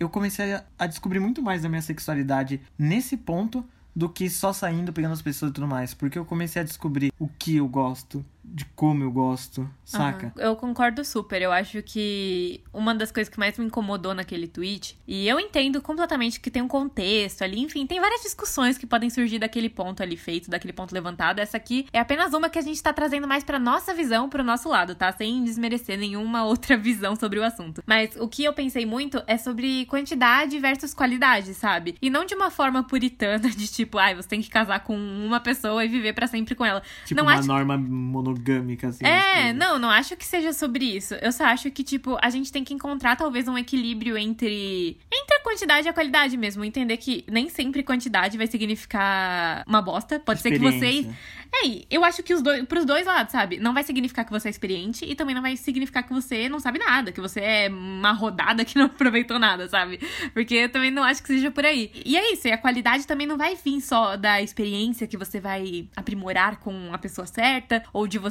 Eu 0.00 0.08
comecei 0.08 0.54
a, 0.54 0.64
a 0.78 0.86
descobrir 0.86 1.18
muito 1.20 1.42
mais 1.42 1.62
da 1.62 1.68
minha 1.68 1.82
sexualidade 1.82 2.60
nesse 2.78 3.16
ponto 3.16 3.64
do 3.94 4.08
que 4.08 4.30
só 4.30 4.52
saindo, 4.52 4.92
pegando 4.92 5.12
as 5.12 5.20
pessoas 5.20 5.50
e 5.50 5.54
tudo 5.54 5.66
mais. 5.66 5.92
Porque 5.92 6.18
eu 6.18 6.24
comecei 6.24 6.62
a 6.62 6.64
descobrir 6.64 7.12
o 7.18 7.28
que 7.28 7.56
eu 7.56 7.66
gosto, 7.68 8.24
de 8.54 8.64
como 8.74 9.02
eu 9.04 9.10
gosto, 9.10 9.68
saca? 9.84 10.32
Aham. 10.36 10.48
Eu 10.48 10.56
concordo 10.56 11.04
super. 11.04 11.42
Eu 11.42 11.52
acho 11.52 11.82
que 11.82 12.62
uma 12.72 12.94
das 12.94 13.12
coisas 13.12 13.32
que 13.32 13.38
mais 13.38 13.58
me 13.58 13.66
incomodou 13.66 14.14
naquele 14.14 14.48
tweet, 14.48 14.98
e 15.06 15.28
eu 15.28 15.38
entendo 15.38 15.82
completamente 15.82 16.40
que 16.40 16.50
tem 16.50 16.62
um 16.62 16.68
contexto 16.68 17.42
ali, 17.42 17.60
enfim, 17.60 17.86
tem 17.86 18.00
várias 18.00 18.22
discussões 18.22 18.78
que 18.78 18.86
podem 18.86 19.10
surgir 19.10 19.38
daquele 19.38 19.68
ponto 19.68 20.02
ali 20.02 20.16
feito, 20.16 20.50
daquele 20.50 20.72
ponto 20.72 20.94
levantado. 20.94 21.40
Essa 21.40 21.56
aqui 21.56 21.86
é 21.92 21.98
apenas 21.98 22.32
uma 22.32 22.48
que 22.48 22.58
a 22.58 22.62
gente 22.62 22.82
tá 22.82 22.92
trazendo 22.92 23.28
mais 23.28 23.44
pra 23.44 23.58
nossa 23.58 23.92
visão, 23.92 24.28
pro 24.28 24.42
nosso 24.42 24.68
lado, 24.68 24.94
tá? 24.94 25.12
Sem 25.12 25.44
desmerecer 25.44 25.98
nenhuma 25.98 26.44
outra 26.48 26.76
visão 26.76 27.14
sobre 27.16 27.38
o 27.38 27.44
assunto. 27.44 27.82
Mas 27.86 28.16
o 28.16 28.28
que 28.28 28.44
eu 28.44 28.52
pensei 28.52 28.86
muito 28.86 29.22
é 29.26 29.36
sobre 29.36 29.84
quantidade 29.86 30.58
versus 30.58 30.94
qualidade, 30.94 31.52
sabe? 31.54 31.96
E 32.00 32.08
não 32.08 32.24
de 32.24 32.34
uma 32.34 32.50
forma 32.50 32.82
puritana 32.82 33.50
de 33.50 33.68
tipo, 33.68 33.98
ai, 33.98 34.14
você 34.14 34.28
tem 34.28 34.40
que 34.40 34.48
casar 34.48 34.80
com 34.80 34.96
uma 34.96 35.40
pessoa 35.40 35.84
e 35.84 35.88
viver 35.88 36.12
pra 36.12 36.26
sempre 36.26 36.54
com 36.54 36.64
ela. 36.64 36.82
Tipo 37.04 37.20
não 37.20 37.24
uma 37.24 37.34
acho 37.34 37.48
norma 37.48 37.76
monogâmica, 37.76 38.37
assim. 38.86 39.04
é, 39.04 39.52
não, 39.52 39.78
não 39.78 39.90
acho 39.90 40.16
que 40.16 40.24
seja 40.24 40.52
sobre 40.52 40.84
isso. 40.84 41.14
Eu 41.14 41.32
só 41.32 41.44
acho 41.44 41.70
que, 41.70 41.82
tipo, 41.82 42.16
a 42.22 42.30
gente 42.30 42.52
tem 42.52 42.64
que 42.64 42.74
encontrar 42.74 43.16
talvez 43.16 43.48
um 43.48 43.56
equilíbrio 43.56 44.16
entre. 44.16 44.98
Entre 45.12 45.36
a 45.36 45.42
quantidade 45.42 45.86
e 45.86 45.90
a 45.90 45.92
qualidade 45.92 46.36
mesmo. 46.36 46.64
Entender 46.64 46.96
que 46.96 47.24
nem 47.28 47.48
sempre 47.48 47.82
quantidade 47.82 48.36
vai 48.36 48.46
significar 48.46 49.64
uma 49.66 49.82
bosta. 49.82 50.20
Pode 50.20 50.40
ser 50.40 50.52
que 50.52 50.58
você. 50.58 50.76
Experiência. 50.76 51.16
É, 51.52 51.86
eu 51.90 52.04
acho 52.04 52.22
que 52.22 52.34
os 52.34 52.42
dois, 52.42 52.64
pros 52.66 52.84
dois 52.84 53.06
lados, 53.06 53.32
sabe? 53.32 53.58
Não 53.58 53.72
vai 53.72 53.82
significar 53.82 54.24
que 54.24 54.30
você 54.30 54.48
é 54.48 54.50
experiente 54.50 55.04
e 55.04 55.14
também 55.14 55.34
não 55.34 55.42
vai 55.42 55.56
significar 55.56 56.02
que 56.02 56.12
você 56.12 56.48
não 56.48 56.60
sabe 56.60 56.78
nada, 56.78 57.10
que 57.10 57.20
você 57.20 57.40
é 57.40 57.68
uma 57.68 58.12
rodada 58.12 58.64
que 58.64 58.76
não 58.76 58.86
aproveitou 58.98 59.38
nada, 59.38 59.66
sabe? 59.68 59.98
Porque 60.34 60.54
eu 60.54 60.68
também 60.68 60.90
não 60.90 61.02
acho 61.02 61.22
que 61.22 61.28
seja 61.28 61.50
por 61.50 61.64
aí. 61.64 61.90
E 62.04 62.16
é 62.16 62.32
isso, 62.32 62.48
e 62.48 62.52
a 62.52 62.58
qualidade 62.58 63.06
também 63.06 63.26
não 63.26 63.38
vai 63.38 63.54
vir 63.54 63.80
só 63.80 64.16
da 64.16 64.42
experiência 64.42 65.06
que 65.06 65.16
você 65.16 65.40
vai 65.40 65.88
aprimorar 65.96 66.58
com 66.58 66.92
a 66.92 66.98
pessoa 66.98 67.26
certa 67.26 67.82
ou 67.92 68.06
de 68.06 68.18
você 68.18 68.27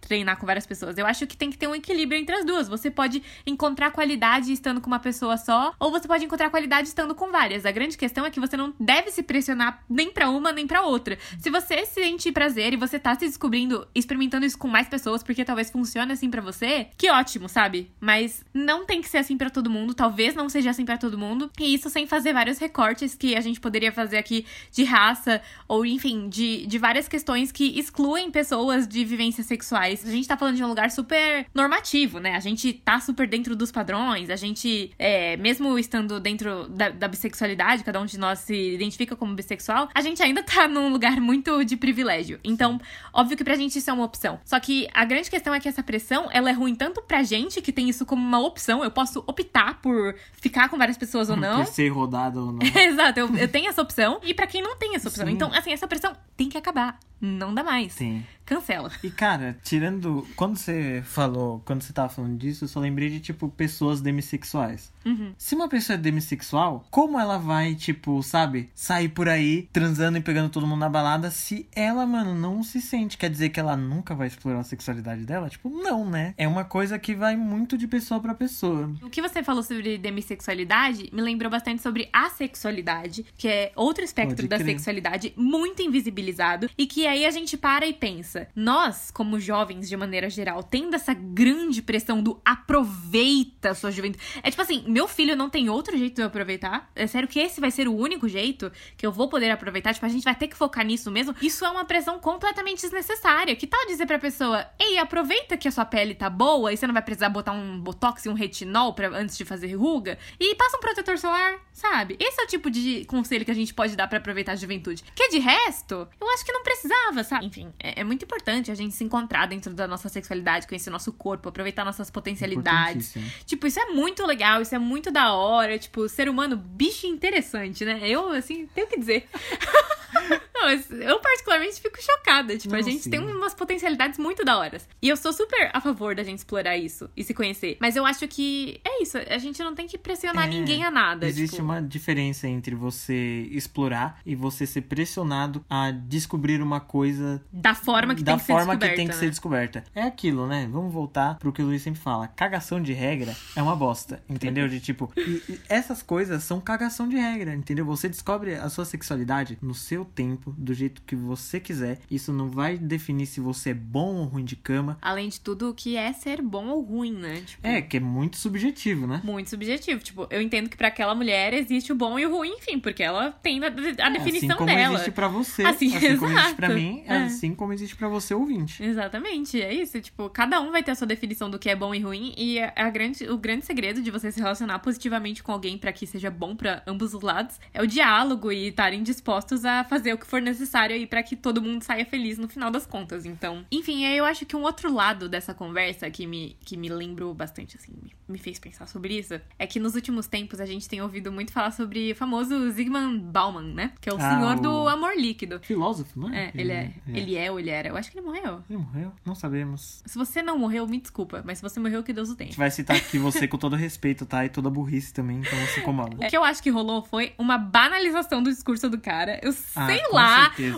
treinar 0.00 0.38
com 0.38 0.46
várias 0.46 0.66
pessoas. 0.66 0.98
Eu 0.98 1.06
acho 1.06 1.26
que 1.26 1.36
tem 1.36 1.50
que 1.50 1.58
ter 1.58 1.66
um 1.66 1.74
equilíbrio 1.74 2.20
entre 2.20 2.34
as 2.34 2.44
duas. 2.44 2.68
Você 2.68 2.90
pode 2.90 3.22
encontrar 3.46 3.90
qualidade 3.90 4.52
estando 4.52 4.80
com 4.80 4.86
uma 4.86 4.98
pessoa 4.98 5.36
só, 5.36 5.74
ou 5.78 5.90
você 5.90 6.06
pode 6.06 6.24
encontrar 6.24 6.50
qualidade 6.50 6.88
estando 6.88 7.14
com 7.14 7.30
várias. 7.30 7.64
A 7.64 7.70
grande 7.70 7.96
questão 7.96 8.24
é 8.24 8.30
que 8.30 8.40
você 8.40 8.56
não 8.56 8.74
deve 8.78 9.10
se 9.10 9.22
pressionar 9.22 9.84
nem 9.88 10.10
pra 10.10 10.28
uma 10.30 10.52
nem 10.52 10.66
pra 10.66 10.82
outra. 10.82 11.18
Se 11.38 11.50
você 11.50 11.86
sente 11.86 12.32
prazer 12.32 12.72
e 12.72 12.76
você 12.76 12.98
tá 12.98 13.14
se 13.14 13.26
descobrindo, 13.26 13.86
experimentando 13.94 14.46
isso 14.46 14.58
com 14.58 14.68
mais 14.68 14.88
pessoas, 14.88 15.22
porque 15.22 15.44
talvez 15.44 15.70
funcione 15.70 16.12
assim 16.12 16.30
pra 16.30 16.42
você, 16.42 16.88
que 16.96 17.10
ótimo, 17.10 17.48
sabe? 17.48 17.90
Mas 18.00 18.44
não 18.52 18.84
tem 18.84 19.00
que 19.00 19.08
ser 19.08 19.18
assim 19.18 19.36
pra 19.36 19.50
todo 19.50 19.70
mundo, 19.70 19.94
talvez 19.94 20.34
não 20.34 20.48
seja 20.48 20.70
assim 20.70 20.84
pra 20.84 20.98
todo 20.98 21.18
mundo. 21.18 21.50
E 21.58 21.74
isso 21.74 21.90
sem 21.90 22.06
fazer 22.06 22.32
vários 22.32 22.58
recortes 22.58 23.14
que 23.14 23.36
a 23.36 23.40
gente 23.40 23.60
poderia 23.60 23.92
fazer 23.92 24.18
aqui 24.18 24.46
de 24.72 24.84
raça, 24.84 25.40
ou 25.66 25.84
enfim, 25.84 26.28
de, 26.28 26.66
de 26.66 26.78
várias 26.78 27.08
questões 27.08 27.52
que 27.52 27.78
excluem 27.78 28.30
pessoas 28.30 28.86
de 28.86 29.04
vivências 29.28 29.46
sexuais. 29.46 30.06
A 30.06 30.10
gente 30.10 30.26
tá 30.26 30.36
falando 30.36 30.56
de 30.56 30.64
um 30.64 30.68
lugar 30.68 30.90
super 30.90 31.46
normativo, 31.54 32.18
né? 32.18 32.34
A 32.34 32.40
gente 32.40 32.72
tá 32.72 32.98
super 33.00 33.28
dentro 33.28 33.54
dos 33.54 33.70
padrões, 33.70 34.30
a 34.30 34.36
gente, 34.36 34.90
é, 34.98 35.36
mesmo 35.36 35.78
estando 35.78 36.18
dentro 36.18 36.68
da, 36.68 36.88
da 36.88 37.08
bissexualidade, 37.08 37.84
cada 37.84 38.00
um 38.00 38.06
de 38.06 38.18
nós 38.18 38.40
se 38.40 38.74
identifica 38.74 39.14
como 39.14 39.34
bissexual, 39.34 39.88
a 39.94 40.00
gente 40.00 40.22
ainda 40.22 40.42
tá 40.42 40.66
num 40.66 40.88
lugar 40.88 41.20
muito 41.20 41.64
de 41.64 41.76
privilégio. 41.76 42.40
Então, 42.42 42.80
óbvio 43.12 43.36
que 43.36 43.44
pra 43.44 43.54
gente 43.54 43.78
isso 43.78 43.90
é 43.90 43.92
uma 43.92 44.04
opção. 44.04 44.40
Só 44.44 44.58
que 44.58 44.88
a 44.94 45.04
grande 45.04 45.30
questão 45.30 45.54
é 45.54 45.60
que 45.60 45.68
essa 45.68 45.82
pressão, 45.82 46.28
ela 46.32 46.50
é 46.50 46.52
ruim 46.52 46.74
tanto 46.74 47.02
pra 47.02 47.22
gente, 47.22 47.60
que 47.60 47.72
tem 47.72 47.88
isso 47.88 48.06
como 48.06 48.22
uma 48.22 48.40
opção, 48.40 48.82
eu 48.82 48.90
posso 48.90 49.22
optar 49.26 49.80
por 49.80 50.14
ficar 50.32 50.68
com 50.68 50.78
várias 50.78 50.96
pessoas 50.96 51.28
ou 51.28 51.36
não. 51.36 51.64
Por 51.64 51.66
ser 51.66 51.88
rodada 51.88 52.40
ou 52.40 52.52
não. 52.52 52.60
Exato, 52.64 53.20
eu, 53.20 53.36
eu 53.36 53.48
tenho 53.48 53.68
essa 53.68 53.82
opção. 53.82 54.20
E 54.22 54.32
pra 54.32 54.46
quem 54.46 54.62
não 54.62 54.76
tem 54.76 54.94
essa 54.94 55.08
opção. 55.08 55.26
Sim. 55.26 55.32
Então, 55.32 55.52
assim, 55.52 55.72
essa 55.72 55.86
pressão 55.86 56.12
tem 56.36 56.48
que 56.48 56.56
acabar. 56.56 56.98
Não 57.20 57.52
dá 57.52 57.64
mais. 57.64 57.92
Sim. 57.94 58.24
Cancela. 58.48 58.90
E 59.04 59.10
cara, 59.10 59.58
tirando. 59.62 60.26
Quando 60.34 60.56
você 60.56 61.02
falou. 61.04 61.60
Quando 61.66 61.82
você 61.82 61.92
tava 61.92 62.08
falando 62.08 62.38
disso, 62.38 62.64
eu 62.64 62.68
só 62.68 62.80
lembrei 62.80 63.10
de, 63.10 63.20
tipo, 63.20 63.50
pessoas 63.50 64.00
demissexuais. 64.00 64.90
Uhum. 65.04 65.34
Se 65.36 65.54
uma 65.54 65.68
pessoa 65.68 65.96
é 65.96 65.98
demissexual, 65.98 66.86
como 66.90 67.20
ela 67.20 67.36
vai, 67.36 67.74
tipo, 67.74 68.22
sabe, 68.22 68.70
sair 68.74 69.10
por 69.10 69.28
aí 69.28 69.68
transando 69.70 70.16
e 70.16 70.22
pegando 70.22 70.48
todo 70.50 70.66
mundo 70.66 70.80
na 70.80 70.88
balada 70.88 71.30
se 71.30 71.66
ela, 71.74 72.06
mano, 72.06 72.34
não 72.34 72.62
se 72.62 72.80
sente? 72.80 73.18
Quer 73.18 73.28
dizer 73.28 73.50
que 73.50 73.60
ela 73.60 73.76
nunca 73.76 74.14
vai 74.14 74.26
explorar 74.26 74.60
a 74.60 74.64
sexualidade 74.64 75.24
dela? 75.24 75.50
Tipo, 75.50 75.68
não, 75.68 76.08
né? 76.08 76.34
É 76.38 76.48
uma 76.48 76.64
coisa 76.64 76.98
que 76.98 77.14
vai 77.14 77.36
muito 77.36 77.76
de 77.76 77.86
pessoa 77.86 78.18
pra 78.20 78.34
pessoa. 78.34 78.90
O 79.02 79.10
que 79.10 79.20
você 79.20 79.42
falou 79.42 79.62
sobre 79.62 79.98
demissexualidade 79.98 81.10
me 81.12 81.20
lembrou 81.20 81.50
bastante 81.50 81.82
sobre 81.82 82.08
assexualidade, 82.12 83.26
que 83.36 83.48
é 83.48 83.72
outro 83.74 84.04
espectro 84.04 84.36
Pode 84.36 84.48
da 84.48 84.56
crer. 84.56 84.68
sexualidade 84.68 85.32
muito 85.36 85.82
invisibilizado 85.82 86.70
e 86.76 86.86
que 86.86 87.06
aí 87.06 87.26
a 87.26 87.30
gente 87.30 87.56
para 87.56 87.86
e 87.86 87.92
pensa, 87.92 88.37
nós, 88.54 89.10
como 89.10 89.40
jovens 89.40 89.88
de 89.88 89.96
maneira 89.96 90.28
geral, 90.28 90.62
tendo 90.62 90.94
essa 90.94 91.14
grande 91.14 91.82
pressão 91.82 92.22
do 92.22 92.40
aproveita 92.44 93.70
a 93.70 93.74
sua 93.74 93.90
juventude. 93.90 94.24
É 94.42 94.50
tipo 94.50 94.62
assim, 94.62 94.84
meu 94.86 95.08
filho 95.08 95.36
não 95.36 95.48
tem 95.48 95.68
outro 95.68 95.96
jeito 95.96 96.16
de 96.16 96.22
eu 96.22 96.26
aproveitar. 96.26 96.90
É 96.94 97.06
sério 97.06 97.28
que 97.28 97.38
esse 97.38 97.60
vai 97.60 97.70
ser 97.70 97.88
o 97.88 97.96
único 97.96 98.28
jeito 98.28 98.70
que 98.96 99.06
eu 99.06 99.12
vou 99.12 99.28
poder 99.28 99.50
aproveitar. 99.50 99.94
Tipo, 99.94 100.06
a 100.06 100.08
gente 100.08 100.24
vai 100.24 100.34
ter 100.34 100.48
que 100.48 100.56
focar 100.56 100.84
nisso 100.84 101.10
mesmo. 101.10 101.34
Isso 101.40 101.64
é 101.64 101.70
uma 101.70 101.84
pressão 101.84 102.18
completamente 102.18 102.82
desnecessária. 102.82 103.56
Que 103.56 103.66
tal 103.66 103.86
dizer 103.86 104.06
pra 104.06 104.18
pessoa, 104.18 104.66
ei, 104.78 104.98
aproveita 104.98 105.56
que 105.56 105.68
a 105.68 105.72
sua 105.72 105.84
pele 105.84 106.14
tá 106.14 106.28
boa 106.30 106.72
e 106.72 106.76
você 106.76 106.86
não 106.86 106.94
vai 106.94 107.02
precisar 107.02 107.28
botar 107.28 107.52
um 107.52 107.80
botox 107.80 108.24
e 108.24 108.28
um 108.28 108.34
retinol 108.34 108.94
pra, 108.94 109.08
antes 109.08 109.36
de 109.36 109.44
fazer 109.44 109.74
ruga? 109.74 110.18
E 110.38 110.54
passa 110.54 110.76
um 110.76 110.80
protetor 110.80 111.18
solar, 111.18 111.58
sabe? 111.72 112.16
Esse 112.20 112.40
é 112.40 112.44
o 112.44 112.46
tipo 112.46 112.70
de 112.70 113.04
conselho 113.06 113.44
que 113.44 113.50
a 113.50 113.54
gente 113.54 113.74
pode 113.74 113.96
dar 113.96 114.08
para 114.08 114.18
aproveitar 114.18 114.52
a 114.52 114.56
juventude. 114.56 115.04
Que 115.14 115.28
de 115.28 115.38
resto, 115.38 116.08
eu 116.20 116.30
acho 116.30 116.44
que 116.44 116.52
não 116.52 116.62
precisava, 116.62 117.24
sabe? 117.24 117.46
Enfim, 117.46 117.72
é, 117.78 118.00
é 118.00 118.04
muito 118.04 118.24
importante 118.28 118.70
a 118.70 118.74
gente 118.74 118.94
se 118.94 119.02
encontrar 119.02 119.46
dentro 119.46 119.72
da 119.72 119.88
nossa 119.88 120.08
sexualidade, 120.08 120.66
conhecer 120.68 120.90
nosso 120.90 121.12
corpo, 121.12 121.48
aproveitar 121.48 121.84
nossas 121.84 122.10
potencialidades. 122.10 123.14
Tipo, 123.46 123.66
isso 123.66 123.80
é 123.80 123.86
muito 123.86 124.24
legal, 124.26 124.60
isso 124.60 124.74
é 124.74 124.78
muito 124.78 125.10
da 125.10 125.32
hora. 125.32 125.78
Tipo, 125.78 126.08
ser 126.08 126.28
humano, 126.28 126.56
bicho 126.56 127.06
interessante, 127.06 127.84
né? 127.84 128.00
Eu, 128.02 128.28
assim, 128.30 128.66
tenho 128.74 128.86
que 128.86 128.98
dizer. 128.98 129.26
Não, 130.58 130.70
eu 130.70 131.20
particularmente 131.20 131.80
fico 131.80 132.02
chocada. 132.02 132.56
Tipo, 132.56 132.72
Não, 132.72 132.80
a 132.80 132.82
gente 132.82 133.02
sim. 133.02 133.10
tem 133.10 133.20
umas 133.20 133.54
potencialidades 133.54 134.18
muito 134.18 134.44
da 134.44 134.58
hora. 134.58 134.78
E 135.00 135.08
eu 135.08 135.16
sou 135.16 135.32
super 135.32 135.70
a 135.72 135.80
favor 135.80 136.14
da 136.14 136.22
gente 136.22 136.38
explorar 136.38 136.76
isso 136.76 137.08
e 137.16 137.22
se 137.22 137.32
conhecer. 137.32 137.76
Mas 137.80 137.94
eu 137.96 138.04
acho 138.04 138.26
que 138.26 138.80
é 138.84 139.02
isso. 139.02 139.18
A 139.18 139.38
gente 139.38 139.62
não 139.62 139.74
tem 139.74 139.86
que 139.86 139.96
pressionar 139.96 140.46
é, 140.46 140.50
ninguém 140.50 140.84
a 140.84 140.90
nada. 140.90 141.26
Existe 141.26 141.56
tipo... 141.56 141.64
uma 141.64 141.80
diferença 141.80 142.48
entre 142.48 142.74
você 142.74 143.48
explorar 143.50 144.20
e 144.26 144.34
você 144.34 144.66
ser 144.66 144.82
pressionado 144.82 145.64
a 145.70 145.90
descobrir 145.90 146.60
uma 146.60 146.80
coisa 146.80 147.42
da 147.52 147.74
forma 147.74 148.14
que, 148.14 148.22
da 148.22 148.32
tem, 148.32 148.40
que 148.40 148.46
forma 148.46 148.76
que 148.76 148.88
tem 148.88 149.06
que 149.06 149.14
né? 149.14 149.20
ser 149.20 149.30
descoberta. 149.30 149.84
É 149.94 150.02
aquilo, 150.02 150.46
né? 150.46 150.68
Vamos 150.70 150.92
voltar 150.92 151.38
pro 151.38 151.52
que 151.52 151.62
o 151.62 151.66
Luiz 151.66 151.82
sempre 151.82 152.00
fala. 152.00 152.28
Cagação 152.28 152.82
de 152.82 152.92
regra 152.92 153.34
é 153.54 153.62
uma 153.62 153.76
bosta. 153.76 154.22
Entendeu? 154.28 154.68
De 154.68 154.80
tipo, 154.80 155.10
e, 155.16 155.42
e 155.48 155.60
essas 155.68 156.02
coisas 156.02 156.42
são 156.42 156.60
cagação 156.60 157.08
de 157.08 157.16
regra, 157.16 157.54
entendeu? 157.54 157.84
Você 157.86 158.08
descobre 158.08 158.54
a 158.54 158.68
sua 158.68 158.84
sexualidade 158.84 159.58
no 159.60 159.74
seu 159.74 160.04
tempo, 160.04 160.47
do 160.56 160.72
jeito 160.74 161.02
que 161.02 161.16
você 161.16 161.60
quiser. 161.60 162.00
Isso 162.10 162.32
não 162.32 162.48
vai 162.48 162.78
definir 162.78 163.26
se 163.26 163.40
você 163.40 163.70
é 163.70 163.74
bom 163.74 164.16
ou 164.16 164.24
ruim 164.24 164.44
de 164.44 164.56
cama. 164.56 164.98
Além 165.00 165.28
de 165.28 165.40
tudo, 165.40 165.70
o 165.70 165.74
que 165.74 165.96
é 165.96 166.12
ser 166.12 166.40
bom 166.42 166.68
ou 166.68 166.82
ruim, 166.82 167.12
né? 167.12 167.42
Tipo, 167.44 167.66
é, 167.66 167.82
que 167.82 167.96
é 167.96 168.00
muito 168.00 168.36
subjetivo, 168.36 169.06
né? 169.06 169.20
Muito 169.24 169.50
subjetivo. 169.50 170.02
Tipo, 170.02 170.26
eu 170.30 170.40
entendo 170.40 170.68
que 170.68 170.76
para 170.76 170.88
aquela 170.88 171.14
mulher 171.14 171.52
existe 171.54 171.92
o 171.92 171.94
bom 171.94 172.18
e 172.18 172.26
o 172.26 172.30
ruim, 172.30 172.54
enfim, 172.58 172.78
porque 172.78 173.02
ela 173.02 173.32
tem 173.32 173.62
a, 173.62 173.66
a 173.66 173.68
é, 173.68 174.10
definição 174.10 174.50
assim 174.50 174.56
como 174.56 174.66
dela. 174.66 174.94
existe 174.94 175.10
para 175.10 175.28
você, 175.28 175.62
assim, 175.64 175.96
assim 175.96 176.16
como 176.16 176.32
existe 176.32 176.54
para 176.54 176.68
mim, 176.68 177.02
é. 177.06 177.16
assim 177.16 177.54
como 177.54 177.72
existe 177.72 177.96
para 177.96 178.08
você 178.08 178.34
ouvinte. 178.34 178.82
Exatamente, 178.82 179.60
é 179.60 179.72
isso. 179.72 180.00
Tipo, 180.00 180.30
cada 180.30 180.60
um 180.60 180.70
vai 180.70 180.82
ter 180.82 180.92
a 180.92 180.94
sua 180.94 181.06
definição 181.06 181.50
do 181.50 181.58
que 181.58 181.68
é 181.68 181.76
bom 181.76 181.94
e 181.94 182.00
ruim 182.00 182.34
e 182.36 182.58
a 182.60 182.90
grande, 182.90 183.28
o 183.28 183.36
grande 183.36 183.66
segredo 183.66 184.00
de 184.02 184.10
você 184.10 184.30
se 184.30 184.40
relacionar 184.40 184.78
positivamente 184.78 185.42
com 185.42 185.52
alguém 185.52 185.78
para 185.78 185.92
que 185.92 186.06
seja 186.06 186.30
bom 186.30 186.54
para 186.54 186.82
ambos 186.86 187.14
os 187.14 187.22
lados 187.22 187.58
é 187.72 187.82
o 187.82 187.86
diálogo 187.86 188.50
e 188.52 188.68
estarem 188.68 189.02
dispostos 189.02 189.64
a 189.64 189.84
fazer 189.84 190.12
o 190.12 190.18
que 190.18 190.26
for 190.38 190.42
necessário 190.42 190.94
aí 190.94 191.06
para 191.06 191.22
que 191.22 191.36
todo 191.36 191.60
mundo 191.60 191.82
saia 191.82 192.04
feliz 192.04 192.38
no 192.38 192.48
final 192.48 192.70
das 192.70 192.86
contas. 192.86 193.26
Então, 193.26 193.64
enfim, 193.70 194.04
eu 194.06 194.24
acho 194.24 194.46
que 194.46 194.54
um 194.54 194.62
outro 194.62 194.92
lado 194.92 195.28
dessa 195.28 195.52
conversa 195.52 196.10
que 196.10 196.26
me, 196.26 196.56
que 196.64 196.76
me 196.76 196.88
lembro 196.88 197.34
bastante, 197.34 197.76
assim, 197.76 197.92
me, 198.28 198.38
fez 198.38 198.58
pensar 198.58 198.86
sobre 198.86 199.18
isso, 199.18 199.40
é 199.58 199.66
que 199.66 199.80
nos 199.80 199.94
últimos 199.94 200.26
tempos 200.26 200.60
a 200.60 200.66
gente 200.66 200.88
tem 200.88 201.02
ouvido 201.02 201.32
muito 201.32 201.52
falar 201.52 201.72
sobre 201.72 202.12
o 202.12 202.16
famoso 202.16 202.70
Zygmunt 202.70 203.20
Bauman, 203.20 203.74
né? 203.74 203.92
Que 204.00 204.08
é 204.08 204.12
o 204.12 204.16
ah, 204.16 204.30
senhor 204.30 204.56
o... 204.56 204.60
do 204.60 204.88
amor 204.88 205.16
líquido. 205.16 205.58
Filósofo, 205.62 206.28
né? 206.28 206.52
É, 206.54 206.60
ele, 206.60 206.72
é, 206.72 206.92
é. 207.08 207.18
Ele 207.18 207.36
é 207.36 207.50
ou 207.50 207.58
ele 207.58 207.70
era? 207.70 207.88
Eu 207.88 207.96
acho 207.96 208.10
que 208.10 208.18
ele 208.18 208.26
morreu. 208.26 208.62
Ele 208.70 208.78
morreu? 208.78 209.12
Não 209.24 209.34
sabemos. 209.34 210.02
Se 210.06 210.16
você 210.16 210.40
não 210.40 210.58
morreu, 210.58 210.86
me 210.86 211.00
desculpa, 211.00 211.42
mas 211.44 211.58
se 211.58 211.62
você 211.62 211.80
morreu, 211.80 212.02
que 212.02 212.12
Deus 212.12 212.30
o 212.30 212.36
tenha. 212.36 212.48
A 212.48 212.50
gente 212.50 212.58
vai 212.58 212.70
citar 212.70 212.96
aqui 212.96 213.18
você 213.18 213.48
com 213.48 213.58
todo 213.58 213.74
respeito, 213.74 214.24
tá? 214.24 214.44
E 214.44 214.48
toda 214.48 214.70
burrice 214.70 215.12
também, 215.12 215.38
então 215.38 215.58
não 215.58 215.66
se 215.66 215.80
incomoda. 215.80 216.16
O 216.16 216.28
que 216.28 216.36
eu 216.36 216.44
acho 216.44 216.62
que 216.62 216.70
rolou 216.70 217.02
foi 217.02 217.34
uma 217.36 217.58
banalização 217.58 218.42
do 218.42 218.50
discurso 218.50 218.88
do 218.88 218.98
cara. 218.98 219.40
Eu 219.42 219.50
ah, 219.74 219.86
sei 219.86 220.02
lá 220.12 220.27